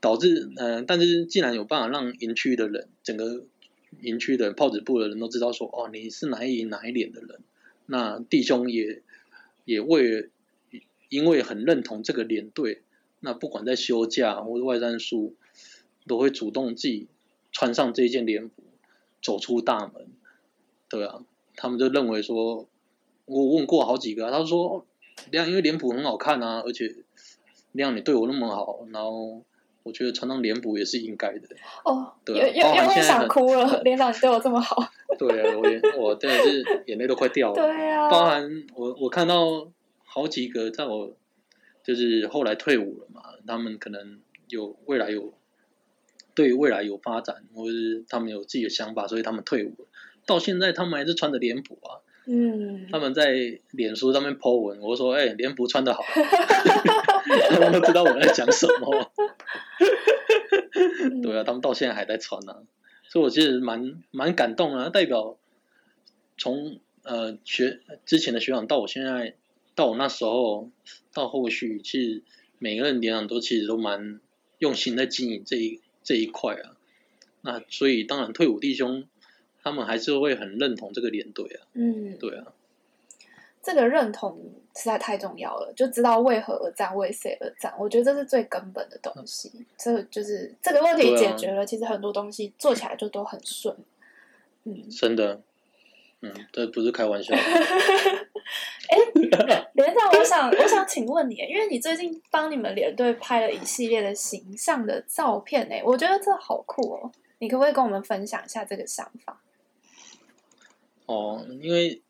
[0.00, 3.44] 导致嗯、呃，但是既然有办法让营区的人整个。
[4.02, 7.38] 营区的炮子部的人都知道说，哦，你是哪一营哪一连的人，
[7.86, 9.00] 那弟兄也
[9.64, 10.28] 也为
[11.08, 12.82] 因为很认同这个连队，
[13.20, 15.34] 那不管在休假或者外战术，
[16.06, 17.08] 都会主动自己
[17.52, 18.62] 穿上这件连服，
[19.22, 20.08] 走出大门。
[20.88, 21.20] 对啊，
[21.56, 22.66] 他们就认为说，
[23.24, 24.86] 我问过好几个，他说，
[25.32, 26.94] 这样因为连服很好看啊，而且
[27.74, 29.42] 这样你对我那么好，然后。
[29.86, 31.42] 我觉得穿上连服也是应该的。
[31.84, 33.82] 哦，对、啊，又又又想哭了。
[33.86, 34.84] 连长，你对我这么好。
[35.16, 37.54] 对啊，我我真的是眼泪都快掉了。
[37.54, 38.10] 对啊。
[38.10, 39.70] 包含我我看到
[40.04, 41.14] 好几个，在我
[41.86, 44.18] 就是后来退伍了嘛，他们可能
[44.48, 45.32] 有未来有
[46.34, 49.86] 对未来有发展，或是他们有自己的想法，所以他们退伍了。
[50.26, 52.02] 到现在他们还是穿着连服啊。
[52.26, 52.88] 嗯。
[52.90, 56.02] 他们在脸书上面 po 文，我说：“哎、欸，连服穿的好。
[57.50, 59.12] ”他们都知道我在讲什么。
[61.22, 62.58] 对啊，他们到现在还在穿呢、啊，
[63.08, 64.88] 所以我其实蛮蛮感动啊。
[64.88, 65.38] 代表
[66.36, 69.36] 从呃学之前的学长到我现在，
[69.76, 70.70] 到我那时候
[71.12, 72.22] 到后续，其实
[72.58, 74.18] 每个人连长都其实都蛮
[74.58, 76.74] 用心在经营这一这一块啊。
[77.42, 79.06] 那所以当然退伍弟兄
[79.62, 81.68] 他们还是会很认同这个连队啊。
[81.74, 82.52] 嗯，对啊。
[83.62, 84.38] 这个认同
[84.76, 87.74] 实在太重要了，就知道为何而战，为谁而战。
[87.76, 89.50] 我觉得这是最根本的东西。
[89.76, 93.76] 这就是这个问题解决了，其实很多东西做起来就都很顺。
[94.62, 95.42] 嗯，真的，
[96.20, 97.34] 嗯，这不是开玩笑。
[98.88, 98.98] 哎，
[99.74, 107.12] 连长，我想，我想请问你，因为你最近帮你们连队拍了一系列的形象的照片，哎，我觉得这好酷哦。
[107.38, 109.42] 你可不可以跟我们分享一下这个想法？
[111.06, 112.02] 哦，因为。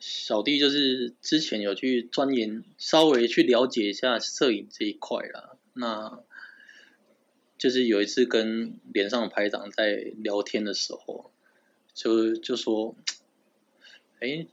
[0.00, 5.56] 小弟就是之前有去钻研，稍微去了解一下摄影这一块啦。
[5.72, 6.20] 那
[7.58, 11.32] 就是有一次跟连上排长在聊天的时候，
[11.94, 12.94] 就就说，
[14.20, 14.46] 哎，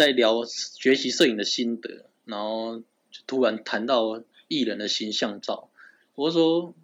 [0.00, 5.68] 在聊学习摄影的心得，然后就突然谈到艺人的形象照。
[6.14, 6.74] 我说，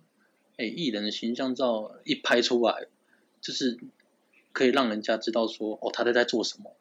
[0.59, 2.89] 哎，艺人的形象照一拍出来，
[3.41, 3.79] 就是。
[4.53, 6.75] 可以让人家知道说，哦，他在在做什么，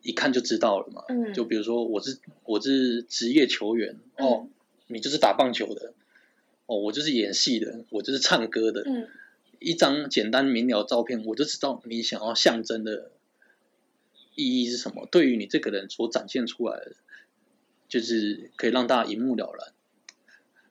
[0.00, 1.04] 一看就知道了嘛。
[1.10, 1.34] 嗯。
[1.34, 4.48] 就比如说，我是我是职业球员，哦，
[4.86, 5.92] 你就是打棒球的，
[6.64, 8.84] 哦，我就是演戏的，我就是唱歌的。
[8.86, 9.06] 嗯。
[9.58, 13.10] 一张简单明了照片，我就知道你想要象征的
[14.34, 15.06] 意义是什么。
[15.10, 16.92] 对于你这个人所展现出来的，
[17.88, 19.72] 就是可以让大家一目了然。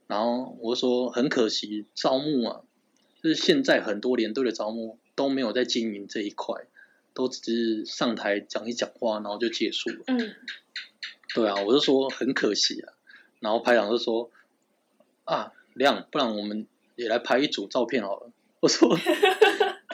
[0.08, 2.62] 然后我说，很可惜，招募啊，
[3.24, 4.98] 就是现在很多连队的招募。
[5.14, 6.56] 都没有在经营这一块，
[7.14, 10.04] 都只是上台讲一讲话，然后就结束了。
[10.08, 10.34] 嗯，
[11.36, 12.94] 对啊，我就说很可惜啊。
[13.40, 14.32] 然后排长就说
[15.26, 18.32] ：“啊，亮，不然我们也来拍一组照片好了。”
[18.62, 18.90] 我说：“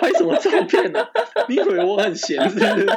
[0.08, 1.10] 拍什么照片呢、啊？
[1.50, 2.88] 你以为我很闲是不是？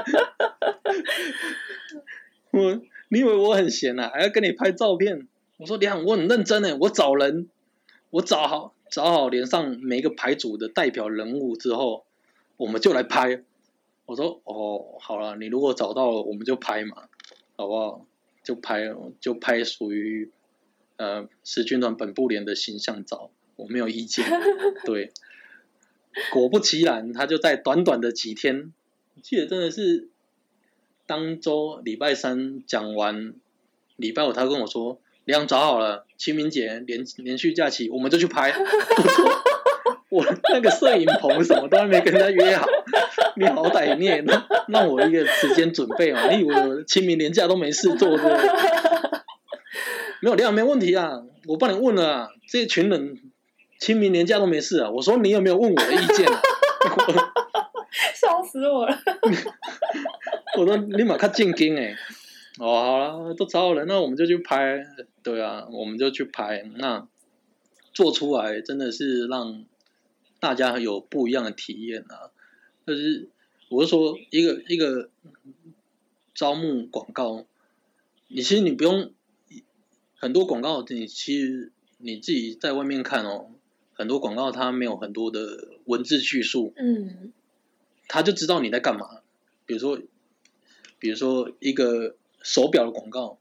[2.52, 4.10] 我你以为我很闲啊？
[4.12, 5.26] 还要跟你拍照片？”
[5.58, 7.48] 我说：“梁，我很认真诶，我找人，
[8.10, 12.04] 我找好找好连上每一个牌组的代表人物之后。”
[12.56, 13.42] 我们就来拍，
[14.04, 17.08] 我说哦，好了，你如果找到了，我们就拍嘛，
[17.56, 18.06] 好不好？
[18.44, 20.30] 就拍，就拍属于
[20.98, 24.26] 呃十军团本部连的形象照，我没有意见。
[24.84, 25.10] 对，
[26.32, 28.72] 果不其然，他就在短短的几天，
[29.14, 30.08] 我记得真的是
[31.06, 33.34] 当周礼拜三讲完，
[33.96, 38.54] 礼拜五他跟我说，梁找好了，清明节连连续假期，我们就去拍。
[40.10, 42.66] 我那个摄影棚什么都还没跟他约好，
[43.36, 46.28] 你好歹你也让让我一个时间准备嘛？
[46.32, 48.34] 你以为我清明连假都没事做是不是？
[50.20, 53.20] 没有，梁没问题啊，我帮你问了啊，这群人
[53.80, 56.40] 清明年假都没事啊，我说你有没有问我的意见啊？
[58.14, 58.96] 笑死我了！
[60.56, 61.96] 我说立马看进京哎，
[62.60, 64.86] 哦好了，都找好了，那我们就去拍，
[65.24, 67.08] 对啊，我们就去拍，那
[67.92, 69.64] 做出来真的是让。
[70.42, 72.32] 大家有不一样的体验啊，
[72.86, 73.28] 就是
[73.68, 75.10] 我是说一个一个
[76.34, 77.44] 招募广告，
[78.28, 79.12] 你其实你不用
[80.16, 83.50] 很多广告，你其实你自己在外面看哦，
[84.00, 87.32] 很多广告它没有很多的文字叙述，嗯，
[88.08, 89.20] 他就知道你在干嘛。
[89.66, 90.00] 比如说，
[90.98, 93.36] 比如说一个手表的广告。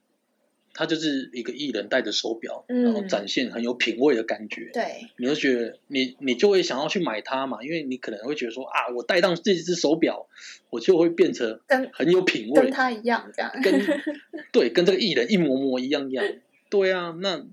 [0.72, 4.70] 它就是一个艺人戴着手表，然后展现很有品味的感觉。
[4.72, 10.28] 对、嗯，你就觉得你你就会想要去买它嘛，因为你可能会觉得说啊，我戴上这只手表，
[10.70, 11.60] 我就会变成
[11.92, 13.52] 很有品味，跟，跟他一样这样。
[13.62, 13.82] 跟
[14.54, 16.24] 对，跟这个艺人一模模一样一样。
[16.70, 17.46] 对啊，那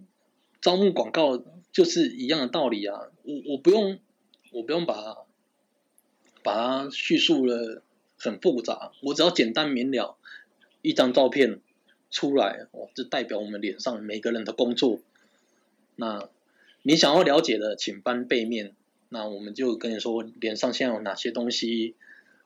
[0.61, 1.43] 招募广告
[1.77, 3.11] 就是一样的道理啊。
[3.25, 3.99] 我我不用
[4.53, 5.19] 我不用把
[6.43, 7.83] 把它叙述了
[8.17, 10.17] 很复杂，我只要简单明了
[10.81, 11.61] 一张照片。
[12.09, 15.01] 出来哦，这代表我们脸上每个人的工作。
[15.97, 16.31] 那
[16.83, 18.75] 你想要了解的，请翻背面。
[19.09, 21.97] 那我们就跟你说，脸上现在有哪些东西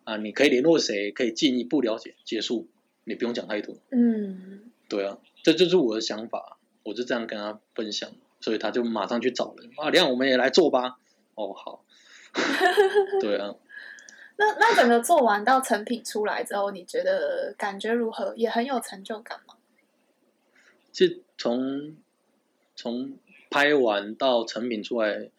[0.04, 0.16] 啊？
[0.16, 1.12] 你可以联络谁？
[1.12, 2.14] 可以进一步了解。
[2.24, 2.66] 结束，
[3.04, 3.76] 你不用讲太多。
[3.90, 8.10] 嗯，对啊，这就是我的想法，我就这样跟他分享，
[8.40, 10.98] 所以他就马上去找人啊，这样我们也来做吧。
[11.34, 11.84] 哦，好。
[13.20, 13.54] 对啊。
[14.36, 18.34] 那那整个做完到成品出来之后，你觉得感觉如何？
[18.36, 19.54] 也很有成就感吗？
[20.92, 21.96] 是从
[22.74, 23.18] 从
[23.50, 25.30] 拍完到成品出来，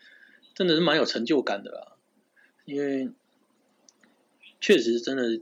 [0.54, 1.94] 真的是蛮有成就感的啦。
[2.66, 3.10] 因为
[4.60, 5.42] 确实真的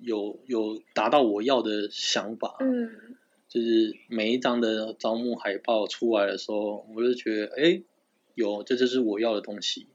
[0.00, 2.56] 有有达到我要的想法。
[2.60, 3.13] 嗯，
[3.54, 7.82] 就是每一张的招募海报出来的时候，我就觉得，哎，
[8.34, 9.86] 有，这就是我要的东西。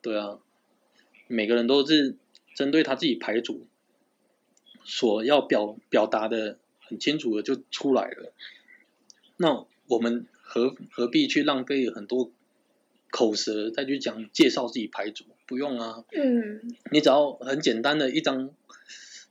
[0.00, 0.38] 对啊。
[1.30, 2.16] 每个人都是
[2.54, 3.66] 针对他自己牌组
[4.82, 8.32] 所要表表达的很清楚的就出来了。
[9.36, 12.30] 那我们何何必去浪费很多
[13.10, 15.24] 口舌再去讲介绍自己牌组？
[15.46, 16.04] 不用啊。
[16.12, 16.74] 嗯。
[16.90, 18.48] 你只要很简单的一张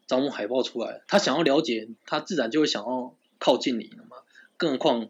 [0.06, 4.18] 招募海报出来，他想要了解，他自然就会想要靠近你了嘛。
[4.58, 5.10] 更何况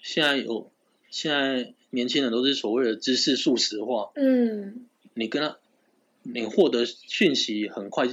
[0.00, 0.70] 现在有
[1.10, 4.10] 现在年轻人都是所谓的知识速食化。
[4.14, 4.86] 嗯。
[5.14, 5.58] 你跟他。
[6.28, 8.08] 你获得讯息很快，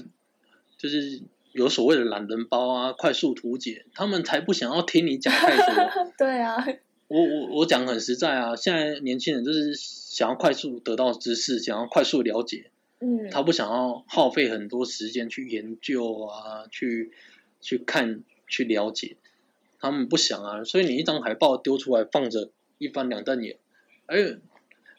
[0.77, 6.13] 就是有所谓的懒人包啊，快速图解，他们才不想要听你讲太多。
[6.15, 6.63] 对啊，
[7.07, 17.13] 我我我讲很实在啊，现在年轻人就是想要快速得到知识，想要快速了解，嗯，他不想要耗费很多时间去研究啊，去
[17.61, 19.17] 去看去了解，
[19.83, 23.57] 他们不想啊，所以你一张海报丢出来放着，一翻两瞪眼，
[24.07, 24.37] 哎。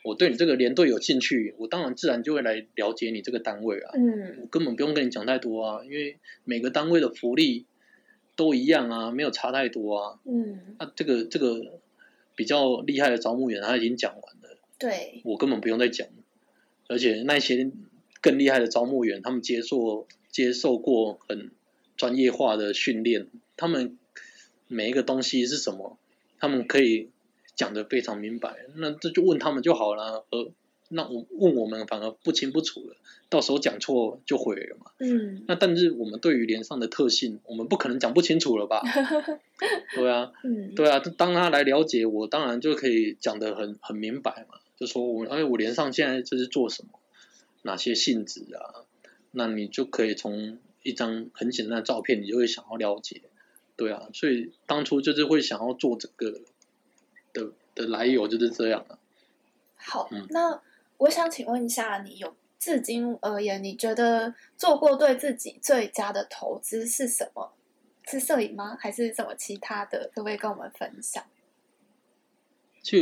[0.06, 3.90] 我对你这个连队有兴趣，我当然自然就会来了解你这个单位啊。
[3.94, 7.64] 嗯，我根本不用跟你讲太多啊，因为每个单位的福利
[8.36, 10.20] 都一样啊，没有差太多啊。
[10.26, 11.80] 嗯，啊，这个这个
[12.36, 16.06] 比较厉害的招募员他已经讲完了，对，我根本不用再讲。
[16.86, 17.70] 而且那些
[18.20, 21.50] 更厉害的招募员，他们接受接受过很
[21.96, 23.96] 专业化的训练，他们
[24.68, 25.98] 每一个东西是什么，
[26.38, 27.10] 他们可以。
[27.56, 30.24] 讲得非常明白，那这就问他们就好了。
[30.30, 30.50] 呃，
[30.88, 32.96] 那我问我们反而不清不楚了，
[33.28, 34.90] 到时候讲错就毁了嘛。
[34.98, 35.44] 嗯。
[35.46, 38.82] 那但是我们对于脸上的特性，我们不可能讲不清楚了吧？
[39.94, 40.98] 对啊，嗯，对啊。
[41.16, 44.58] 当他来了解我，当然就可以讲得很很明白嘛。
[44.76, 46.98] 就说我，哎，我脸上现在这是做什么？
[47.62, 48.82] 哪些性质啊？
[49.30, 53.22] 那你就可以从一张很简单的照片，你就会想要了解。
[53.76, 56.40] 对啊，所以当初就是会想要做这个。
[57.34, 58.96] 的的来由就是这样啊。
[59.74, 60.62] 好，嗯、那
[60.98, 67.52] 我想请问一下，你有至今而言，你觉得做过对自己最佳的投资是什么？
[68.06, 68.76] 是摄影吗？
[68.78, 70.08] 还是什么其他的？
[70.14, 71.24] 可不可以跟我们分享？
[72.80, 72.98] 就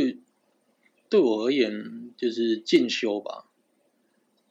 [1.09, 3.45] 对我而言，就是进修吧。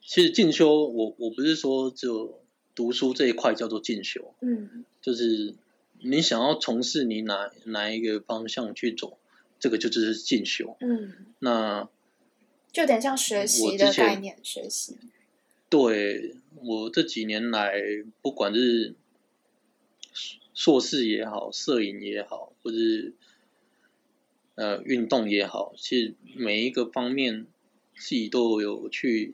[0.00, 2.40] 其实进修，我我不是说只有
[2.76, 5.56] 读书这一块叫做进修，嗯，就是
[6.04, 9.18] 你想要从事你哪哪一个方向去走。
[9.58, 11.88] 这个就只是进修，嗯，那
[12.72, 14.96] 就有点像学习的概念，学习。
[15.68, 17.80] 对，我这几年来，
[18.20, 18.96] 不管是
[20.52, 23.14] 硕士也好，摄影也好，或者是
[24.56, 27.46] 呃运动也好，其实每一个方面
[27.94, 29.32] 自己都有去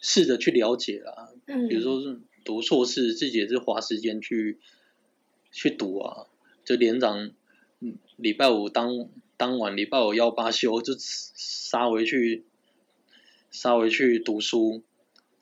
[0.00, 1.32] 试着去了解啦。
[1.46, 4.60] 嗯，比如说是读硕士，自己也是花时间去
[5.50, 6.26] 去读啊。
[6.64, 7.30] 就连长，
[8.16, 12.44] 礼拜五当当晚，礼拜五幺八休，就杀回去，
[13.50, 14.82] 杀回去读书，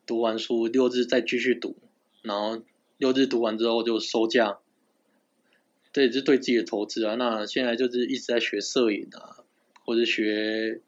[0.06, 1.76] 读完书六日再继续读，
[2.22, 2.62] 然后
[2.96, 4.59] 六日读完之后就收假。
[5.92, 7.14] 这也是对自己的投资啊。
[7.16, 9.44] 那现在就是一直在学摄影啊，
[9.84, 10.80] 或者学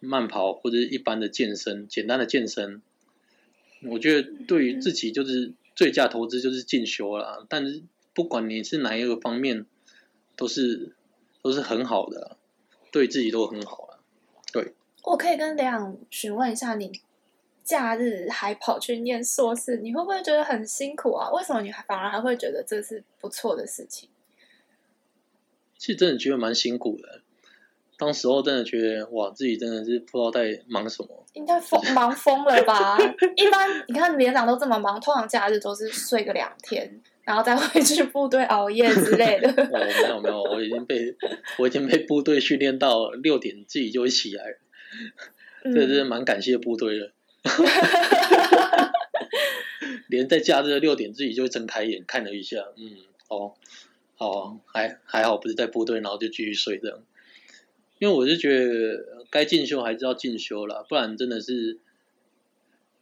[0.00, 2.80] 慢跑，或者一般的健身，简单的健身。
[3.82, 7.44] 我觉得对于自己就是最佳投资就是进修了。
[7.48, 7.82] 但是
[8.16, 9.66] 不管你是哪一个方面，
[10.36, 10.96] 都是
[11.42, 12.38] 都是很好的，
[12.90, 14.00] 对自己都很好啊。
[14.50, 14.72] 对，
[15.04, 16.90] 我可以跟梁阳询问一下，你
[17.62, 21.30] 假日还跑去念硕士，你会不会觉得很辛苦啊？
[21.30, 24.08] 为什么你还反而还会觉得这是不错的事情？
[25.76, 27.20] 其实真的觉得蛮辛苦的。
[27.98, 32.96] 当时候真的觉得哇，自己真的是不知道在忙什么，应该疯 忙疯了吧？
[33.36, 39.50] 一般你看连长都这么忙，通常假日都是睡个两天，然后再回去部队熬夜之类的。
[39.72, 41.14] 哦，没有没有，我已经被
[41.58, 44.58] 我已经被部队训练到六点自己就会起来了，
[45.64, 47.12] 这真是蛮感谢部队的。
[50.08, 52.96] 连在假日六点自己就会睁开眼看了一下，嗯，
[53.28, 53.54] 哦，
[54.18, 57.02] 哦，还还好不是在部队，然后就继续睡这样。
[57.98, 61.78] 因为我是觉得该进修还是要进修啦，不然真的是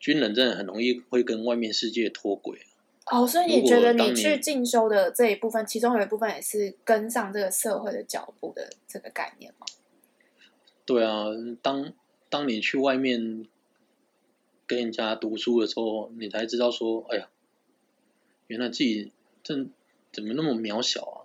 [0.01, 2.61] 军人真的很容易会跟外面世界脱轨。
[3.07, 9.67] 哦，所以你觉得你去进修的这一部分，其中有一部分也是跟上这个社会的脚步的这个概念吗？
[10.87, 11.27] 对啊，
[11.61, 11.93] 当
[12.31, 13.47] 当你去外面
[14.67, 17.29] 跟人家读书的时候，你才知道说，哎呀，
[18.47, 19.71] 原来自己真
[20.11, 21.17] 怎么那么渺小啊！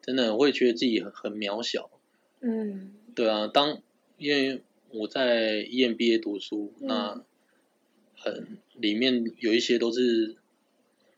[0.00, 1.90] 真的我会觉得自己很很渺小。
[2.40, 3.80] 嗯，对啊，当
[4.18, 7.24] 因为我在 EMBA 读书，嗯、那
[8.16, 10.36] 很里面有一些都是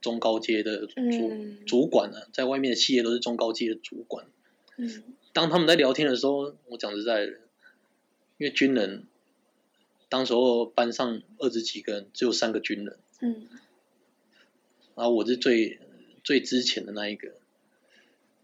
[0.01, 4.27] 中高阶的主、嗯、主管呢、啊，在外面的企业都是中高阶的主管。
[4.77, 7.33] 嗯，当他们在聊天的时候，我讲实在的，
[8.39, 9.05] 因为军人，
[10.09, 12.97] 当时候班上二十几个人，只有三个军人。
[13.21, 13.47] 嗯，
[14.95, 15.79] 然后我是最
[16.25, 17.33] 最之前的那一个，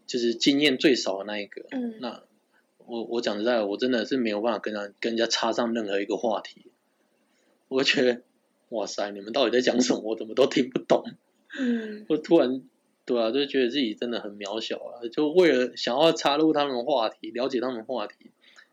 [0.07, 1.65] 就是经验最少的那一个。
[1.71, 2.23] 嗯，那。
[2.85, 6.65] 我我讲实在的，我真的是没有办法跟他跟人家插上任何一个话题。
[7.69, 8.21] 我觉得，
[8.67, 10.01] 哇塞，你们到底在讲什么？
[10.01, 11.05] 我怎么都听不懂。
[11.59, 12.05] 嗯。
[12.09, 12.61] 我突然，
[13.05, 15.01] 对啊，就觉得自己真的很渺小啊！
[15.11, 18.31] 就为了想要插入他们的话题，了解他们的话题，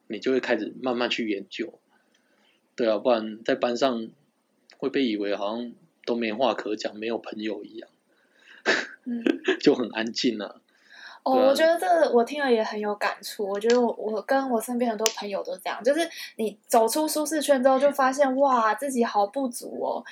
[0.09, 1.79] 你就会开始慢慢去研究。
[2.77, 4.09] 对啊，不然在班上
[4.79, 5.73] 会被以为好像
[6.07, 7.91] 都没话可讲，没有朋友一样。
[9.05, 9.23] 嗯。
[9.61, 10.57] 就很安静啊。
[11.23, 13.47] 哦，我觉得这个我听了也很有感触。
[13.47, 16.01] 我觉得我我跟我身边很多朋友都这样，就是
[16.37, 20.03] 你走出舒适圈之后，就发现哇，自己好不足哦。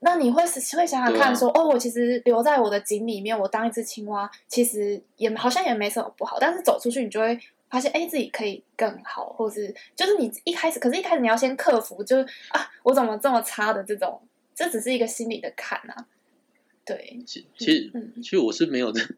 [0.00, 6.38] 那你会是会想想看说，说哦，我其实留在我的井里面，我当一只青蛙，其实也好像也没什么不好。
[6.38, 7.38] 但是走出去，你就会
[7.70, 14.20] 发现，哎，自己可以更好，或是就是你一开始，可是一开始你要先克服，就是啊，我怎么这么差的这种，
[14.54, 16.06] 这只是一个心理的坎啊。
[16.86, 19.02] 对，其其实、嗯、其实我是没有这。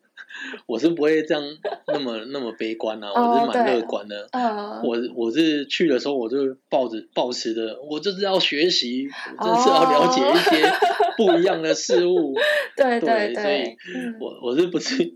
[0.66, 1.42] 我是不会这样
[1.86, 4.28] 那么那么悲观啊，我是蛮乐观的。
[4.32, 9.08] 哦、我我是去的时候，我就抱着抱持的，我就是要学习，
[9.38, 10.70] 我就是要了解一些
[11.16, 12.34] 不一样的事物。
[12.36, 12.40] 哦、
[12.76, 13.76] 对对对，所以
[14.20, 15.14] 我，我我是不是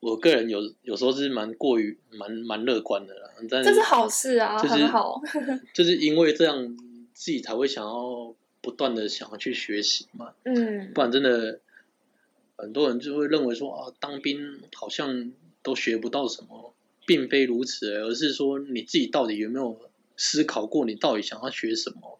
[0.00, 5.22] 我个人有有时候是蛮过于蛮蛮乐观的啦，但是这是好事啊，就是、很好。
[5.72, 6.76] 就是因为这样，
[7.14, 10.32] 自己才会想要不断的想要去学习嘛。
[10.44, 11.60] 嗯，不然真的。
[12.60, 15.32] 很多人就会认为说啊，当兵好像
[15.62, 16.74] 都学不到什么，
[17.06, 19.78] 并非如此，而是说你自己到底有没有
[20.16, 22.18] 思考过，你到底想要学什么？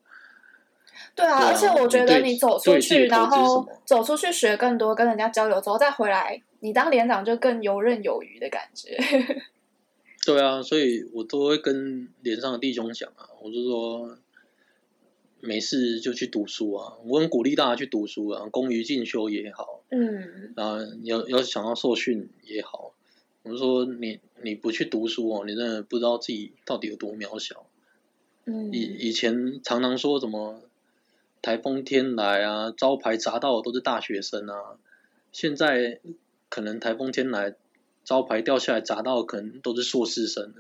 [1.15, 8.99] 对啊，对啊，而且我觉得你走出去，然后走出去学更多，跟人家交流之后再回来，你当连长就更游刃有余的感觉。
[10.25, 14.17] 对啊，所以我都会跟连上的弟兄讲啊，我就说。
[15.43, 16.99] 没事就去读书啊！
[17.07, 22.93] 我很鼓励大家去读书啊，工于进修也好，嗯，然后要要想要受训也好，
[23.43, 27.65] 我就说你你不去读书哦，你真的不知道自己到底有多渺小。
[28.45, 30.61] 嗯，以以前常常说什么
[31.41, 34.79] 台风天来啊，招牌砸到的都是大学生啊，
[35.33, 36.01] 现在
[36.49, 37.55] 可能台风天来，
[38.05, 40.53] 招牌掉下来砸到的可能都是硕士生。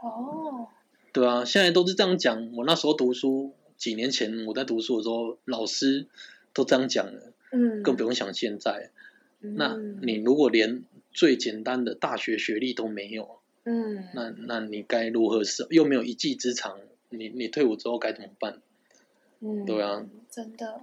[0.00, 0.68] 哦，
[1.12, 2.52] 对啊，现在都是这样讲。
[2.54, 3.52] 我那时候读书。
[3.76, 6.06] 几年前我在读书的时候，老师
[6.52, 8.90] 都这样讲了，嗯，更不用想现在。
[9.40, 16.78] 嗯、那你如果连最简单的大学学历都没有，嗯，那那你该如何是又没有一技之长？
[17.10, 18.60] 你你退伍之后该怎么办？
[19.40, 20.80] 嗯，对啊，真的。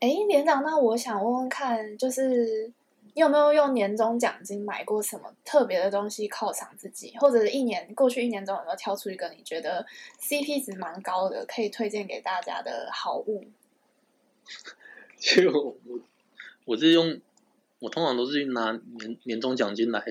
[0.00, 2.72] 哎，连长，那我想问问看，就是
[3.14, 9.84] 你有没有用年终奖金买过什么特别的东西犒赏自己，或者是一年过去一年中有没有挑出一个你觉得
[10.20, 13.44] CP 值蛮高的，可以推荐给大家的好物？
[15.20, 15.76] 就我
[16.64, 17.20] 我是用，
[17.78, 20.02] 我通常都是拿年年终奖金来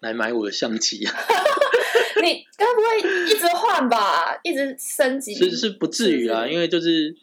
[0.00, 1.14] 来买我的相机啊。
[2.22, 4.38] 你该不会一直换吧？
[4.42, 5.34] 一直升级？
[5.34, 7.14] 是是不至于啊，因为就是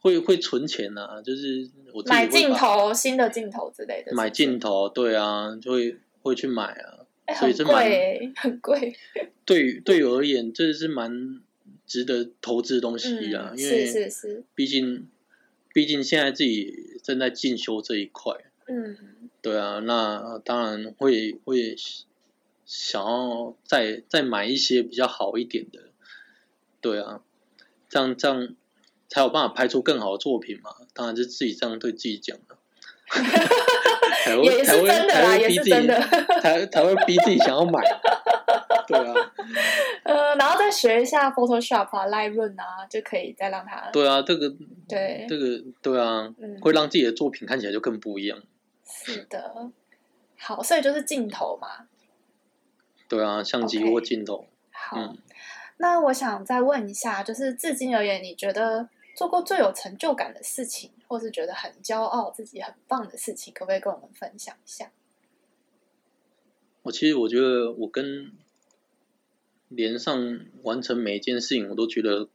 [0.00, 4.12] 会会存钱啊，就是我买镜头、新的镜头之类的。
[4.14, 7.06] 买镜头，对啊，就会会去买啊。
[7.26, 8.96] 欸、很贵、欸，很贵。
[9.44, 11.40] 对于对我而言，这是蛮
[11.86, 15.08] 值得投资的东西啊，嗯、因为是是是，毕竟
[15.72, 18.34] 毕竟现在自己正在进修这一块，
[18.66, 18.96] 嗯，
[19.40, 21.76] 对啊，那当然会会。
[22.72, 25.88] 想要再再买一些比较好一点的，
[26.80, 27.20] 对啊，
[27.88, 28.54] 这样这样
[29.10, 30.70] 才有办法拍出更好的作品嘛。
[30.94, 32.56] 当然是自己这样对自己讲的，
[34.24, 36.00] 才会也是真的啦，才会逼自己，也是真的，
[36.40, 37.82] 才才会逼自己想要买。
[38.88, 39.14] 对啊，
[40.02, 43.88] 呃，然后再学一下 Photoshop 啊、Lightroom 啊，就可以再让它。
[43.92, 44.52] 对啊，这个
[44.88, 48.42] 对这个对啊，嗯，会让自己的作品看起来就更不一样。
[48.84, 49.70] 是的，
[50.36, 51.86] 好，所以就是镜头嘛。
[53.08, 54.34] 对啊，相机或镜头。
[54.34, 54.46] Okay.
[54.72, 55.18] 好，嗯，
[55.76, 58.88] 那我想再问一下，就是至今而言，你觉得
[59.20, 64.90] 做过最有成就感的事情，或是觉得很骄傲、自己很棒的事情，可不可以跟我们分享一下？
[66.84, 68.32] 我其实我觉得，我跟
[69.68, 72.28] 连上完成每一件事情，我都觉得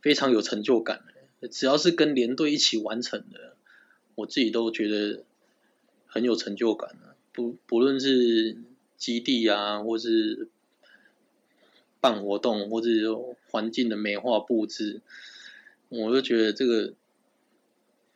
[0.00, 1.04] 非常有成就感。
[1.48, 3.54] 只要是跟连队一起完成的，
[4.16, 5.22] 我自己都觉得
[6.08, 6.96] 很有成就感。
[7.32, 8.56] 不不论是
[8.96, 10.48] 基地啊，或是
[12.00, 13.12] 办活动，或是
[13.52, 15.00] 环境的美化布置，
[15.88, 16.94] 我就觉得这个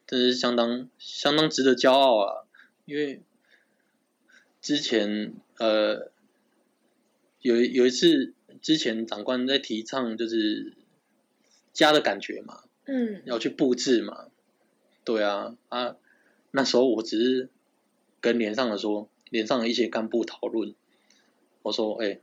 [0.06, 2.44] 真是相当相当值得骄傲啊！
[2.84, 3.22] 因为
[4.60, 6.10] 之前呃
[7.40, 10.74] 有有一次，之前长官在提倡就是
[11.72, 14.28] 家的感觉嘛，嗯，要去布置嘛，
[15.04, 15.96] 对啊啊，
[16.50, 17.48] 那时候我只是
[18.20, 19.08] 跟连上的说。
[19.30, 20.74] 连上的一些干部讨论，
[21.62, 22.20] 我说：“哎、欸，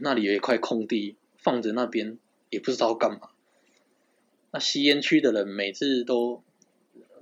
[0.00, 2.18] 那里有一块空地，放着那边
[2.50, 3.30] 也不知道干嘛。
[4.54, 6.44] 那吸烟区的人每次都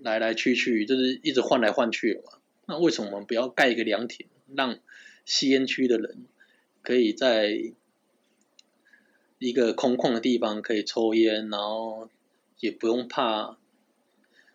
[0.01, 2.33] 来来去去，就是一直换来换去嘛。
[2.66, 4.78] 那为什么我们不要盖一个凉亭，让
[5.24, 6.26] 吸烟区的人
[6.83, 7.72] 可以在
[9.39, 12.11] 一个空旷的地方可以抽烟，然后
[12.61, 13.57] 也不用怕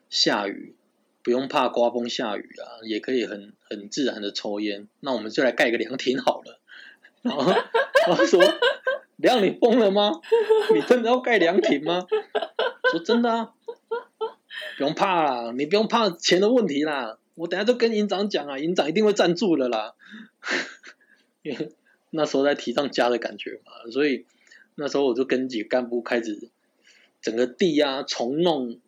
[0.08, 0.76] 下雨。”
[1.24, 4.88] 不用怕刮风下雨啊，也可以很很自然的抽烟。
[5.02, 6.62] 那我们就来盖一个凉亭好了。
[7.22, 7.52] 然后
[8.08, 8.42] 然后说
[9.18, 10.10] ：“凉，你疯了吗？
[10.74, 12.08] 你真的要盖凉亭吗？”
[12.92, 13.54] 说真的啊，
[14.78, 17.18] 不用怕啦，你不用怕钱的问题啦。
[17.36, 19.96] 我等下就跟营长讲啊，营长一定会赞助的啦。
[21.44, 21.72] 因为
[22.10, 24.26] 那时候在提倡家的感觉嘛，所以
[24.76, 26.50] 那时候我就跟几个干部开始
[27.22, 28.80] 整个地啊重弄。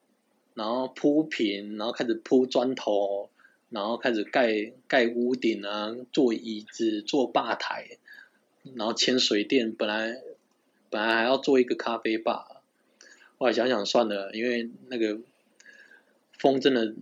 [0.55, 3.29] 然后铺平，然后开始铺砖头，
[3.69, 7.97] 然后开始盖盖屋顶啊，做椅子，做吧台，
[8.75, 9.71] 然后牵水电。
[9.71, 10.21] 本来
[10.89, 12.58] 本来还要做一个咖啡吧，
[13.39, 15.17] 后来想想算了，因为那个
[16.37, 16.93] 风真的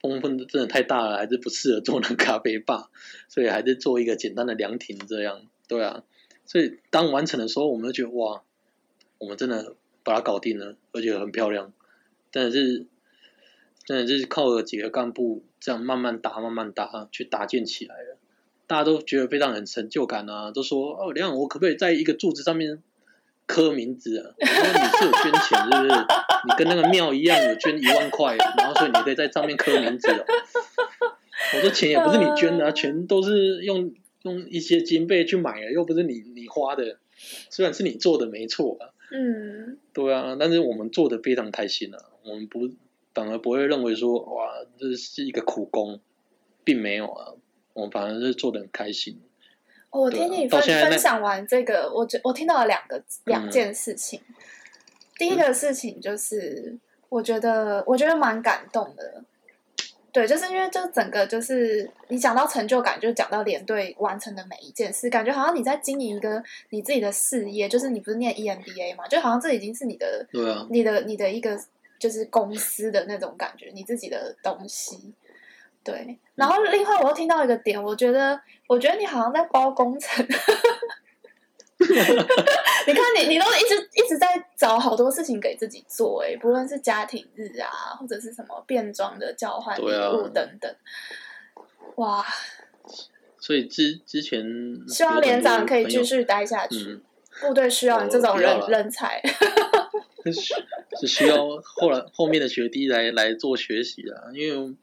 [0.00, 2.90] 风风真的太大了，还是不适合做那咖啡吧，
[3.28, 5.46] 所以还是做一个简单的凉亭这样。
[5.66, 6.04] 对啊，
[6.44, 8.42] 所以当完成的时候，我们就觉得哇，
[9.16, 11.72] 我们真的把它搞定了，而且很漂亮。
[12.30, 12.86] 但是，
[13.86, 18.18] 真的是靠了几个干部这样慢慢搭、慢慢搭去搭建起来了。
[18.66, 22.82] 大家都觉得非常有成就感啊，都说哦，梁，我可不可以在一个柱子上面
[23.46, 24.30] 刻名字啊？
[24.40, 26.06] 我说你是有捐钱是不是？
[26.46, 30.24] 你跟那个庙一样有捐一万块，然后所以你可以在上面刻名字哦。
[31.56, 33.92] 我说钱也不是你捐的啊，钱都是用
[34.22, 36.98] 用一些经费去买的，又不是你你花的。
[37.48, 41.98] 虽然是你做的没错啊，嗯，对啊，但是我们做的非常开心啊。
[42.24, 42.68] 我们不
[43.14, 46.00] 反而不会认为说哇，这是一个苦工，
[46.64, 47.32] 并没有啊，
[47.72, 49.20] 我们反而是做的很开心。
[49.94, 54.20] 哦、我听你分分享完这个，我觉我听到了两个两件事情。
[54.28, 54.34] 嗯、
[55.16, 56.76] 第一个事情就是，
[57.08, 59.22] 我觉得我觉得蛮感动的。
[60.10, 67.68] 对，就是因为就整个就是你讲到成就感，就讲到连队完成的每一件事，感觉好像你在经营一个你自己的事业。
[67.68, 71.58] 就是你不是念 EMBA 嘛，就好像这已经是你的，对啊，你的你的一个。
[71.96, 75.14] 就是公司的那种感觉，你自己的东西。
[75.84, 80.26] 对，然后另外我又听到一个点，我觉得，我觉得你好像在包工程。
[82.86, 92.24] 你看你，你都一直一直在找好多事情给自己做，哎，不论是家庭日啊，或者是什么变装的交换礼物等等，啊、哇！
[93.38, 94.42] 所以之之前
[94.88, 97.02] 希望连长可以继续待下去，嗯、
[97.42, 99.20] 部队需要你这种人人才，
[100.98, 104.74] 是需要后来后面的学弟来来做学习啊，因为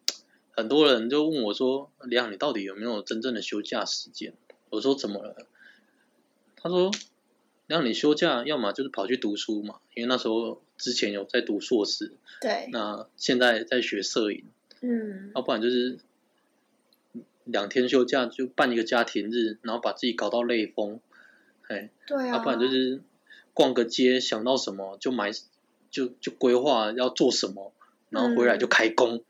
[0.62, 4.36] 很多人就问我说：“连长，你到底有没有真正的休假时间？”
[4.70, 5.48] 我说：“怎么了？”
[6.56, 6.92] 他说
[7.66, 14.46] ：“让你休假，要么就是跑去读书嘛，因为那时候之前有在读硕士，对，那现在在学摄影，
[14.82, 15.98] 嗯，要不然就是
[17.46, 21.00] 两天休假就办一个家庭日，然后把自己搞到累疯，
[21.70, 23.02] 哎，对啊，要不然就是
[23.56, 25.32] 逛个街，想到什么就买，
[25.90, 27.74] 就就规划要做什么，
[28.12, 29.16] 然后回来就开工。
[29.16, 29.24] 嗯，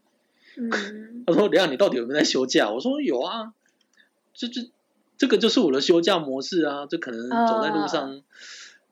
[1.28, 3.54] 他说：‘连长，你到底有没有在休假？’我说：‘有啊，
[4.34, 4.70] 这这。’
[5.22, 6.88] 这个就是我的休假模式啊！
[6.88, 8.24] 就可能走在路上，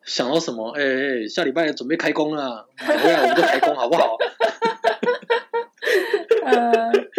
[0.05, 4.15] 想到什么，哎、uh, 哎，下礼拜准备开工了，回来我们就开工，好不好？
[6.45, 7.09] 呃，uh,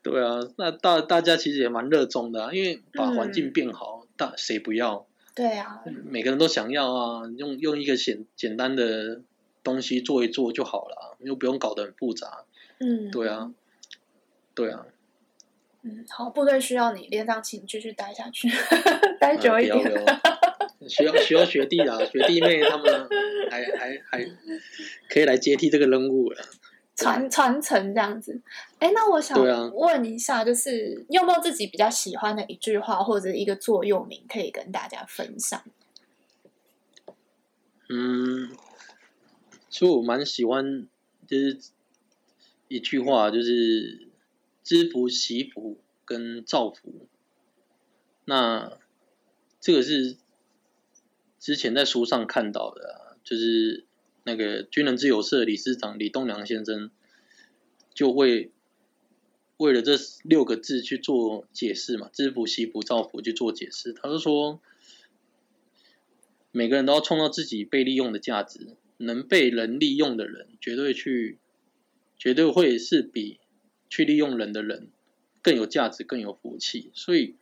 [0.00, 5.04] 对啊，那大大家其实也蛮热衷的啊，因为把环境变好，嗯、大谁不要？
[5.34, 9.22] 对啊，每个人都想要啊，用用一个简简单的
[9.64, 12.44] 东西做一做就好了，又不用搞得很复杂。
[12.78, 13.52] 嗯，对啊，
[14.56, 14.84] 对啊。
[15.82, 18.50] 嗯，好，部队需要你，连长，请继续待下去，
[19.20, 20.04] 待久一点。
[20.88, 23.08] 需要需要学弟啊，学弟妹他们
[23.48, 24.24] 还还还
[25.08, 26.42] 可以来接替这个任务了，
[26.96, 28.40] 传传承这样子。
[28.80, 29.38] 哎，那我想
[29.74, 35.62] 问一下，就是、啊、你有没有自己比较喜欢的一句话或者一个座右铭，可以跟大家分享？
[37.88, 38.50] 嗯，
[39.68, 40.88] 其实我蛮喜欢，
[41.28, 41.58] 就是
[42.66, 44.05] 一句话，就是。
[44.66, 47.06] 知福、惜福跟造福，
[48.24, 48.76] 那
[49.60, 50.16] 这个是
[51.38, 53.84] 之前在书上看到的，就是
[54.24, 56.90] 那个军人自由社理事长李栋梁先生
[57.94, 58.50] 就会
[59.56, 63.92] 为了这六个字去做解释嘛，知福、惜福、造福去做解释。
[63.92, 64.60] 他就说，
[66.50, 71.38] 每个人都要创造自己被利用的价值，能被人利用的人，绝对去，
[72.18, 73.38] 绝对会是比。
[73.96, 74.90] 去利用人的人
[75.40, 77.34] 更有价值，更有福气，所以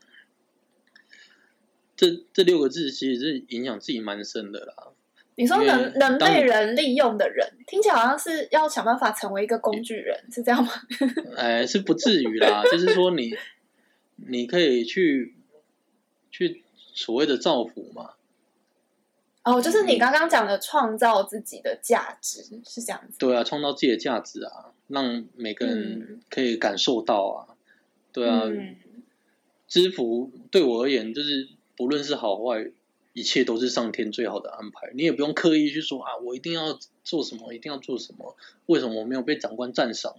[1.96, 4.92] 这这六个字其实是影响自己蛮深的啦。
[5.34, 10.70] 你说能能被人利用的人，听起来好像是要想办法成为一个工具人，是这样吗？
[11.36, 13.34] 哎，是不至于啦，就是说你
[14.14, 15.34] 你可以去
[16.30, 18.11] 去所谓的造福嘛。
[19.42, 23.18] 哦，就是你刚刚讲的创造自己的价值，是这样子。
[23.18, 24.70] 对啊，创造自己的价值啊。
[24.87, 27.57] 让每个人可以感受到啊，嗯、
[28.12, 28.76] 对啊，嗯、
[29.66, 32.70] 知福对我而言就是不论是好坏，
[33.14, 34.93] 一切都是上天最好的安排。
[34.95, 38.37] 你也不用刻意去说啊，我一定要做什么，一定要做什么。
[38.66, 40.16] 为什么我没有被长官赞赏？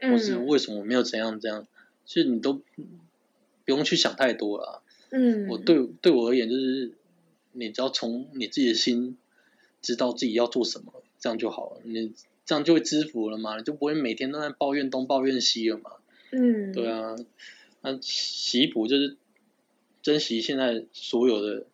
[0.00, 1.66] 或是为什么我没有怎样怎样？
[2.04, 2.62] 其实你都不
[3.66, 4.82] 用去想太多了。
[5.10, 6.92] 嗯，我对对我而言就是，
[7.52, 9.16] 你只要从你自己的心
[9.80, 11.80] 知道自己要做什么，这样就好了。
[11.84, 12.12] 你。
[12.50, 15.92] 这样就会知福了嘛，你就不会每天都在抱怨东抱怨西了嘛。
[16.32, 17.14] 嗯，对啊，
[17.80, 19.16] 那习福就是
[20.02, 21.66] 珍惜现在所有的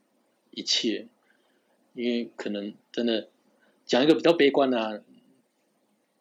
[0.50, 1.06] 一切，
[1.94, 3.30] 因为可能真的
[3.86, 5.00] 讲一个比较悲观的啊，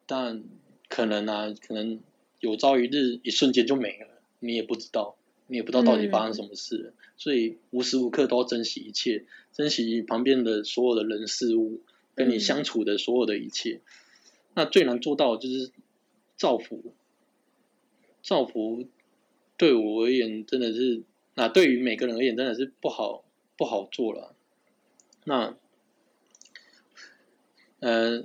[0.05, 0.41] 但
[0.87, 1.99] 可能啊，可能
[2.39, 4.07] 有朝一日一瞬间就没了，
[4.39, 11.81] 你也不知道，你也不知道到底发生什么事，嗯，所以无时无刻都要珍惜一切，珍惜旁边的所有的人事物，
[12.15, 13.81] 跟你相处的所有的一切。
[13.83, 14.04] 嗯
[14.57, 15.69] 那最难做到的就是
[16.37, 16.93] 造福，
[18.23, 18.87] 造福
[19.57, 21.03] 对我而言真的是，
[21.33, 23.25] 那对于每个人而言真的是不好
[23.57, 24.33] 不好做了。
[25.25, 25.57] 那，
[27.81, 28.23] 呃，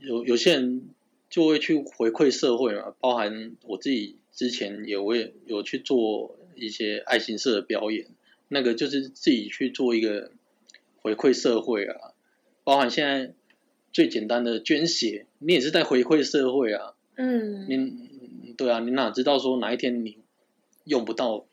[0.00, 0.88] 有有些人
[1.28, 8.06] 就会去回馈社会嘛，包含我自己之前也会有去做一些爱心社的表演，
[8.48, 10.32] 那个就是自己去做一个
[11.02, 12.14] 回馈社会啊，
[12.64, 13.34] 包含现在。
[13.96, 16.92] 最简单的捐血，你也是在回馈社会啊。
[17.14, 20.18] 嗯，你对啊，你哪知道说哪一天你
[20.84, 21.46] 用不到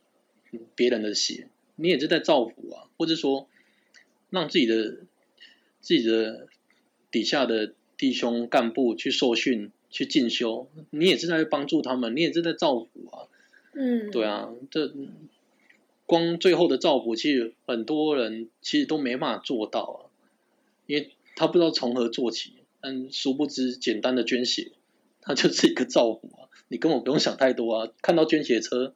[0.76, 3.48] 别人的血，你也是在造福啊，或者说
[4.30, 4.76] 让自己的
[5.80, 6.50] 自己的
[7.12, 13.32] 底下的弟兄干部去受训、去进修，你也是在帮助他们，你也是在造福啊。
[13.72, 14.94] 嗯，对啊，这
[16.06, 20.12] 光最后的造福，其实很多人其实都没办法做到啊，
[20.88, 21.10] 因为。
[21.36, 24.72] 他不知道从何做起，但殊不知简单的捐血，
[25.22, 27.90] 它就是一个照顾啊，你根本不用想太多啊。
[28.02, 28.94] 看到捐血车，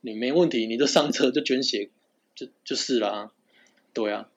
[0.00, 1.90] 你没问题，你就上车就捐血，
[2.34, 3.32] 就就是啦。
[3.92, 4.28] 对啊，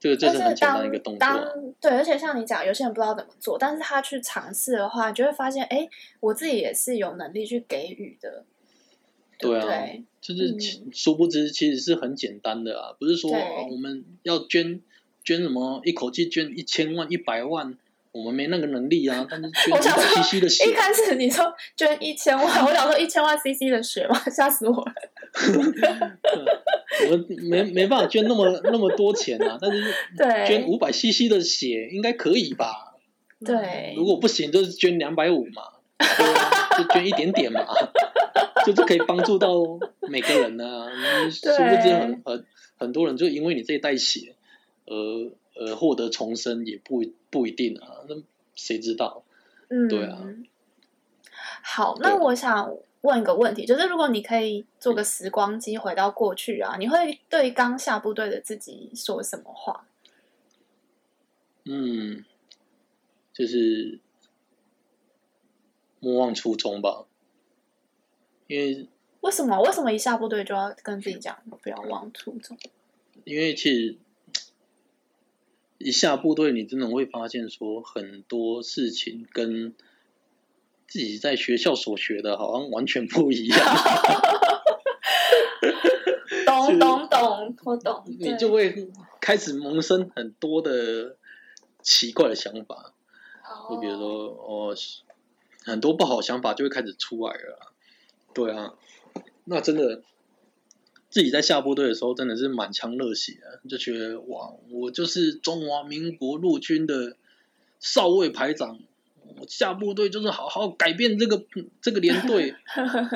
[0.00, 1.44] 这个这是很简单一个动作啊。
[1.80, 5.88] 对，而且像你讲，有些人不知道怎么做，但是他去尝试的话，就会发现，哎，
[6.20, 8.44] 我自己也是有能力去给予的。
[9.38, 10.56] 对啊，对就是
[10.92, 14.80] 殊不知其实是很简单的啊，不是说我们要捐
[15.24, 17.76] 捐什么一口气捐一千万一百万，
[18.12, 19.26] 我们没那个能力啊。
[19.30, 24.92] 但是捐 CC 的血，一开始你说捐一千万，我想说一千万 CC 的血嘛， 吓死我了。
[27.06, 29.82] 我们没没办法捐那么那么多钱啊，但是
[30.46, 32.94] 捐五百 CC 的血应该可以吧？
[33.44, 35.62] 对，如果不行就是捐两百五嘛，
[36.78, 37.64] 就捐一点点嘛。
[38.64, 39.56] 就是可以帮助到
[40.08, 40.88] 每个人呢、啊，
[41.28, 42.46] 殊不知很很
[42.76, 44.31] 很多人就因为你这一袋血，
[44.92, 48.16] 而呃获得重生也不不一定啊，那
[48.54, 49.24] 谁知道？
[49.68, 50.22] 嗯，对啊。
[51.62, 59.86] 好，那我想问一个问题，就是如果你可以做个时光机回到过去啊，你会对刚下部队的自己说什么话？
[61.64, 62.24] 嗯，
[63.32, 63.98] 就是
[66.00, 67.06] 莫忘初衷吧。
[68.48, 68.88] 因为
[69.20, 72.58] 为什么为什么一下部队就要跟自己讲不要忘初衷？
[73.24, 73.96] 因为其实
[75.84, 79.74] 一下部队，你真的会发现说很多事情跟
[80.86, 83.58] 自己在学校所学的好像完全不一样。
[86.46, 88.04] 懂懂懂，我懂。
[88.06, 88.88] 你就会
[89.20, 91.16] 开始萌生很多的
[91.82, 92.94] 奇怪的想法，
[93.68, 94.74] 就比如说哦，
[95.64, 97.72] 很多不好的想法就会开始出来了。
[98.34, 98.74] 对啊，
[99.44, 100.02] 那真的
[101.12, 107.16] 自己在下部队的时候真的是满腔热血啊，就觉得哇，我就是中华民国陆军的
[107.78, 108.80] 少尉排长，
[109.36, 111.44] 我下部队就是好好改变这个
[111.82, 112.54] 这个连队，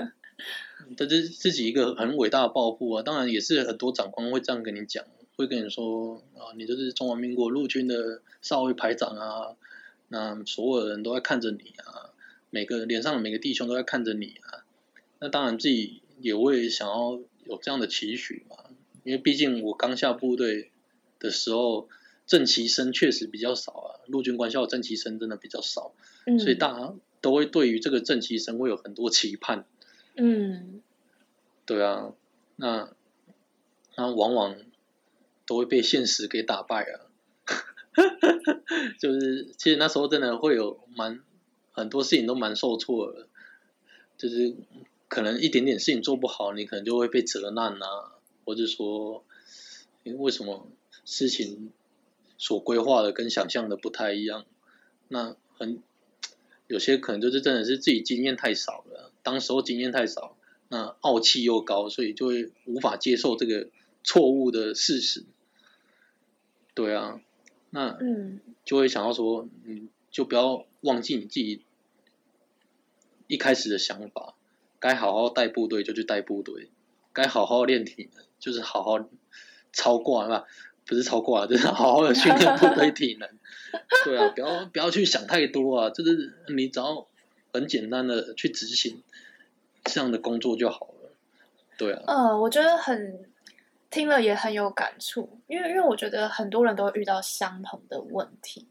[0.95, 3.03] 这是自己一个很伟大的抱负啊。
[3.03, 5.03] 当然也是很多长官会这样跟你讲，
[5.37, 9.57] 会跟你说啊，你就是中华民国陆军的少尉排长啊，
[10.09, 12.13] 那所有人都在看着你啊，
[12.51, 14.67] 每个脸上的每个弟兄都在看着你啊。
[15.19, 18.57] 那当然，自己也会想要有这样的期许嘛，
[19.05, 20.71] 因为毕竟我刚下部队
[21.19, 21.89] 的时候，
[22.27, 25.95] 正旗生确实比较少啊，陆军官校的正旗生真的比较少，
[26.27, 29.65] 嗯，所以大家都会对于这个正旗生会有很多期盼。
[30.17, 30.83] 嗯，
[31.65, 32.13] 对啊，
[32.57, 32.91] 那
[33.97, 34.57] 那往往
[35.47, 37.07] 都会被现实给打败啊，
[38.99, 41.21] 就是其实那时候真的会有蛮
[41.71, 43.29] 很多事情都蛮受挫的，
[44.19, 44.55] 就是。
[45.09, 48.13] 可能一点点事情做不好，你可能就会被责难啊，
[48.45, 49.25] 或者说，
[50.03, 50.69] 因为什么
[51.05, 51.73] 事情
[52.39, 54.45] 所规划的跟想象的不太一样？
[55.09, 55.83] 那很
[56.67, 60.37] 有些可能就是真的是自己经验太少了，当时候经验太少，
[60.69, 63.69] 那傲气又高，所以就会无法接受这个
[64.03, 65.25] 错误的事实。
[66.75, 67.21] 对啊，
[67.71, 71.63] 那嗯就会想要说，嗯，就不要忘记你自己
[73.29, 74.36] 一开始的想法。
[74.87, 76.71] 该好好带部队就去带部队，
[77.13, 79.05] 该好好练体能就是好好
[79.73, 80.45] 超挂吧，
[80.87, 83.29] 不是超挂，就是好好的训练部队体能。
[84.05, 87.05] 对啊，不要不要去想太多啊，就是你只要
[87.53, 89.03] 很简单的去执行
[89.83, 91.11] 这样的工作就好了。
[91.77, 92.05] 对啊。
[92.07, 93.29] 嗯，我觉得很
[93.91, 98.69] 听了也很有感触，因为因为我觉得很多人都会遇到相同的问题，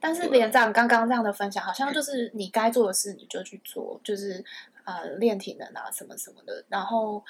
[0.00, 4.42] 但是连长刚刚这样的分享，好像就是你该做的事你就去做，就是。
[4.84, 7.24] 呃，练体能啊，什么什么的，然后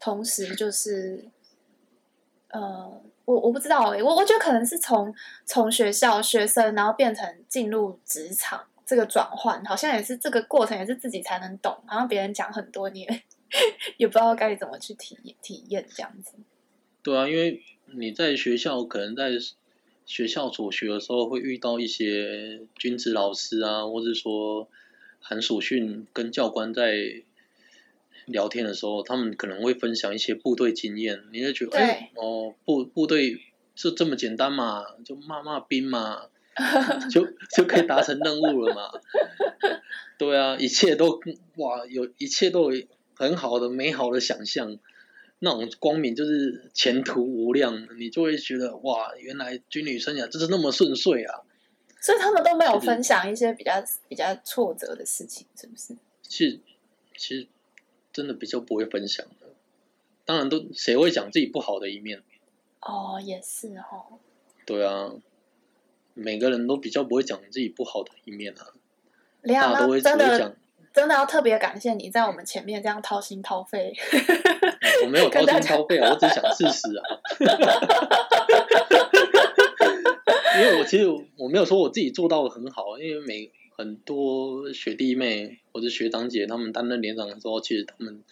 [0.00, 1.24] 同时就是，
[2.48, 13.22] 呃，我我不知道哎、我我觉得可能是从从学校学生，然后变成进入职场这个转换，好像也是这个过程，也是自己才能懂，好像别人讲很多年，
[13.96, 16.32] 也不知道该怎么去体验体验这样子。
[17.02, 17.62] 对啊，因为
[17.94, 19.30] 你在学校可能在
[20.04, 24.68] 学校所学的时候，会遇到一些军职老师啊，或者说。
[25.28, 26.94] 韩属训跟教官在
[28.26, 33.40] 聊天的时候，他们可能会分享一些部队经验，你就觉得，哎，哦，部部队
[33.74, 36.28] 就这么简单嘛，就骂骂兵嘛，
[37.10, 39.00] 就就可以达成任务了嘛。
[40.16, 41.20] 对啊，一切都
[41.56, 44.78] 哇，有一切都有很好的美好的想象，
[45.40, 51.40] 那种光明就是前途无量，你就会觉得哇，原来军旅生涯就是那么顺遂啊。
[52.00, 53.72] 所以他们都没有分享一些比较
[54.08, 55.96] 比较挫折的事情，是不是？
[56.22, 56.60] 其实
[57.16, 57.46] 其实
[58.12, 59.46] 真的比较不会分享的。
[60.24, 62.22] 当然都谁会讲自己不好的一面？
[62.80, 64.18] 哦，也是哦。
[64.64, 65.12] 对啊，
[66.14, 68.72] 每个人都比较不会讲自己不好的一面啊，
[69.42, 70.54] 连大家都会只会讲。
[70.92, 73.94] 真的要特别感谢你在我们前面这样掏心掏肺。
[75.04, 77.04] 我没有 掏心掏肺啊，我只想事实啊。
[80.58, 88.22] 因为我其实我没有说我自己做到的很好，因为每很多学弟妹或者学长姐他们担任连长的时候，其实他们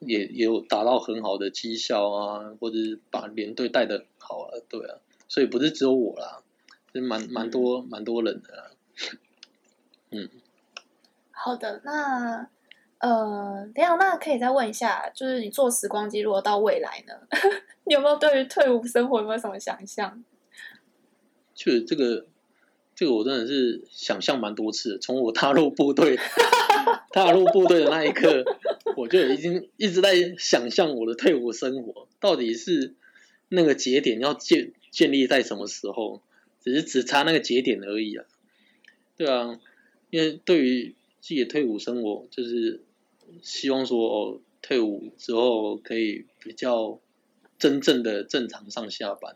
[0.00, 4.98] 也也有达到很好的绩效啊，或者是把连队带的好啊，对啊，
[5.28, 6.42] 所以不是只有我啦，
[6.92, 8.70] 是蛮蛮多蛮多人的，
[10.10, 10.28] 嗯。
[11.30, 12.48] 好的，那
[12.98, 17.14] 呃，等下那可以再问一下，就是你做时光机如果到未来呢？
[17.84, 20.24] 你有没有对于退伍生活有没有什么想象？
[21.58, 22.24] 就这个，
[22.94, 24.96] 这个我真的是想象蛮多次。
[25.00, 26.16] 从我踏入部队，
[27.10, 28.44] 踏入部队的那一刻，
[28.96, 32.94] 我就已经一直在想象我的退伍生活到底是
[33.48, 36.22] 那个节点要建建立在什么时候，
[36.62, 38.24] 只是只差那个节点而已啊。
[39.16, 39.58] 对啊，
[40.10, 42.82] 因为对于自己的退伍生活，就是
[43.42, 47.00] 希望说哦，退伍之后可以比较
[47.58, 49.34] 真正的正常上下班。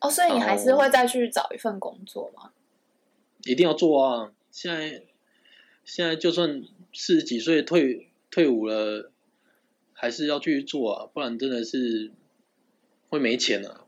[0.00, 2.52] 哦，所以你还是会再去找一份工作吗？
[3.44, 4.32] 一定要做啊！
[4.50, 5.02] 现在
[5.84, 9.10] 现在就算四十几岁退退伍了，
[9.92, 12.10] 还是要继续做啊，不然真的是
[13.08, 13.84] 会没钱啊。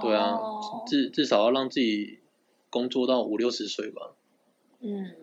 [0.00, 2.18] 对啊，哦、至至少要让自己
[2.70, 4.14] 工作到五六十岁吧。
[4.80, 5.14] 嗯。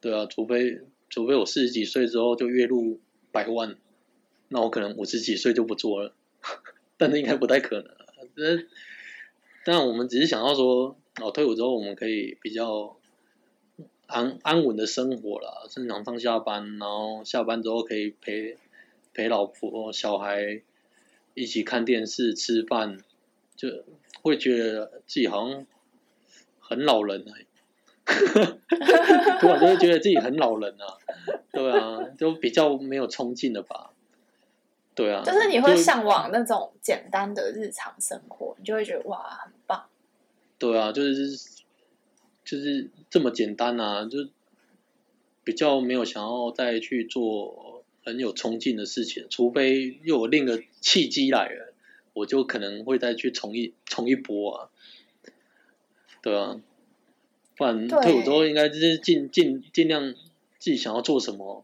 [0.00, 3.00] 对啊，除非除非我四十几岁之后就月入
[3.32, 3.76] 百万，
[4.48, 6.14] 那我可能五十几岁就不做了，
[6.96, 7.96] 但是应该不太可能。
[8.36, 8.66] 这，
[9.72, 12.96] 但我们只是想要说，哦，退伍之后我们可以比较
[14.08, 18.56] 安安稳的生活啦，正常上下班，然后下班之后可以陪
[19.14, 20.62] 陪老婆小孩
[21.34, 22.98] 一起看电视吃饭，
[23.54, 23.68] 就
[24.22, 25.64] 会觉得自己好像
[26.58, 27.32] 很老人了。
[29.40, 30.98] 突然就会觉得自己很老人啊，
[31.52, 33.89] 对啊，就比较没有冲劲了吧？
[35.00, 39.86] 对啊，就是你会向往那种简单的日常生活，你就会觉得哇，很棒。
[40.58, 41.38] 对啊，就是
[42.44, 44.28] 就是这么简单啊，就
[45.42, 51.72] 比较没有想要再去做很有冲劲的事情，除非又有另一个契机来了，
[52.12, 54.70] 我就可能会再去冲一冲一波啊。
[56.20, 56.60] 对啊。
[57.56, 60.14] 不然退伍之后应该就是尽尽尽量
[60.58, 61.62] 自己想要做什么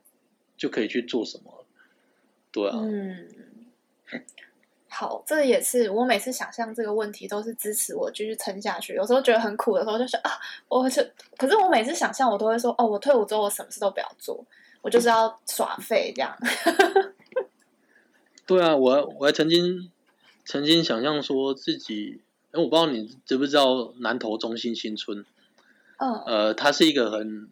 [0.58, 1.55] 就可以去做什么，
[2.56, 2.78] 对啊。
[2.80, 3.28] 嗯，
[4.88, 8.94] 好，这也是我每次想象这个问题都是支持我继续撑下去。
[8.94, 10.30] 有时候觉得很苦的时候，就是啊，
[10.68, 14.42] 我是，可是我每次想象我都会说，哦，我退伍之后我什么事都不要做，
[14.80, 16.34] 我就是要耍废这样。
[18.46, 19.90] 对啊，我我还曾经
[20.46, 25.26] 曾经想象说自己，哎，我不知道你知不知道南投中心新村。
[25.98, 27.50] 嗯，呃，它是一个很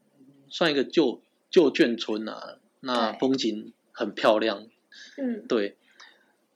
[0.49, 4.67] 算一个旧旧眷村啊，那风景很漂亮，
[5.17, 5.77] 嗯，对，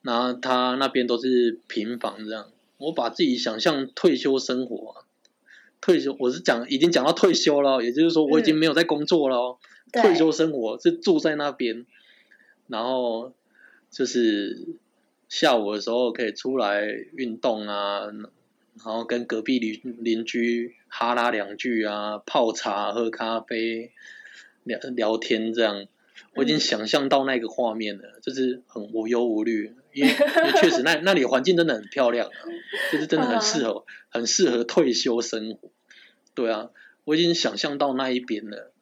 [0.03, 5.05] 然后他那边都是平房这样，我把自己想象退休生活啊，
[5.81, 9.59] 退休我是讲已经讲到退休了，也就是说我已经没有在工作了哦，
[9.93, 11.87] 嗯，退休生活是住在那边，
[12.67, 13.33] 然后
[13.91, 14.67] 就是
[15.29, 18.07] 下午的时候可以出来运动啊。
[18.85, 23.91] 然后跟隔壁邻邻居哈拉两句啊，泡茶喝咖啡
[24.63, 25.89] 聊聊天这样，
[26.35, 30.13] 我已经想象到那个画面了，嗯、就是很无忧无虑，因为，
[30.61, 32.33] 确实那那里环境真的很漂亮，啊，
[32.93, 35.71] 就是真的很适合，很适合退休生活。
[36.35, 36.71] 对啊，
[37.05, 38.73] 我已经想象到那一边了，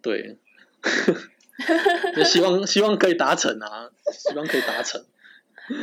[0.00, 0.38] 对，
[2.16, 5.04] 就希望希望可以达成啊，希望可以达成，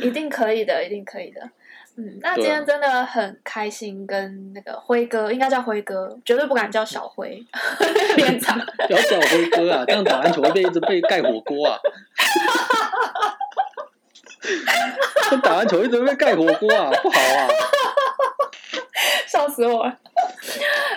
[0.02, 1.52] 一定可以的，一定可以的。
[2.00, 7.46] 嗯，那今天真的很开心，跟那个辉哥，应该叫辉哥，绝对不敢叫小辉
[8.16, 11.78] 连长，叫小辉哥啊，这样打篮球会被一直被盖火锅啊！
[15.44, 17.48] 打篮球一直被盖火锅啊，不好啊！
[19.28, 19.94] 笑死我了。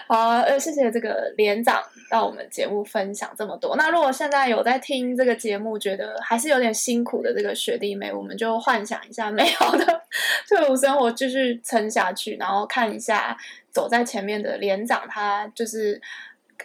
[0.06, 1.82] 好，呃，谢谢这个连长
[2.12, 3.74] 到我们节目分享这么多。
[3.74, 10.02] 那如果现在有在听这个节目，觉得还是有点辛苦的这个学弟妹，我们就幻想一下美好的
[10.46, 13.34] 退伍生活，继续撑下去，然后看一下
[13.70, 15.98] 走在前面的连长，他就是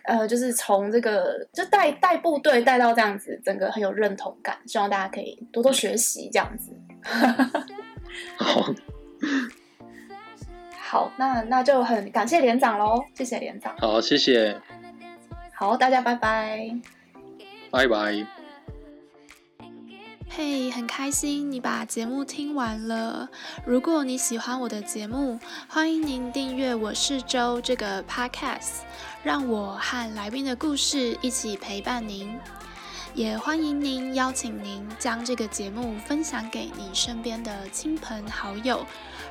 [0.03, 4.57] 呃，就是从这个就带带部队带到这样子，整个很有认同感。
[4.65, 6.73] 希望大家可以多多学习这样子。
[8.35, 8.73] 好。
[10.89, 13.73] 好，那那就很感谢连长喽，谢谢连长。
[13.77, 14.61] 好，谢谢。
[15.59, 16.69] 好，大家拜拜。
[17.71, 18.27] 拜拜。
[20.29, 23.27] 嘿，很开心你把节目听完了。
[23.65, 28.81] 如果你喜欢我的节目，欢迎您订阅《我是周》这个 podcast，
[29.23, 32.39] 让我和来宾的故事一起陪伴您。
[33.15, 38.85] 也欢迎您邀请您将这个节目分享给你身边的亲朋好友，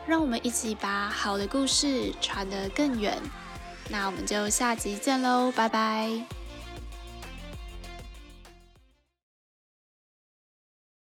[0.09, 3.17] 让我们一起把好的故事传得更远。
[3.89, 6.11] 那我们就下集见喽，拜拜。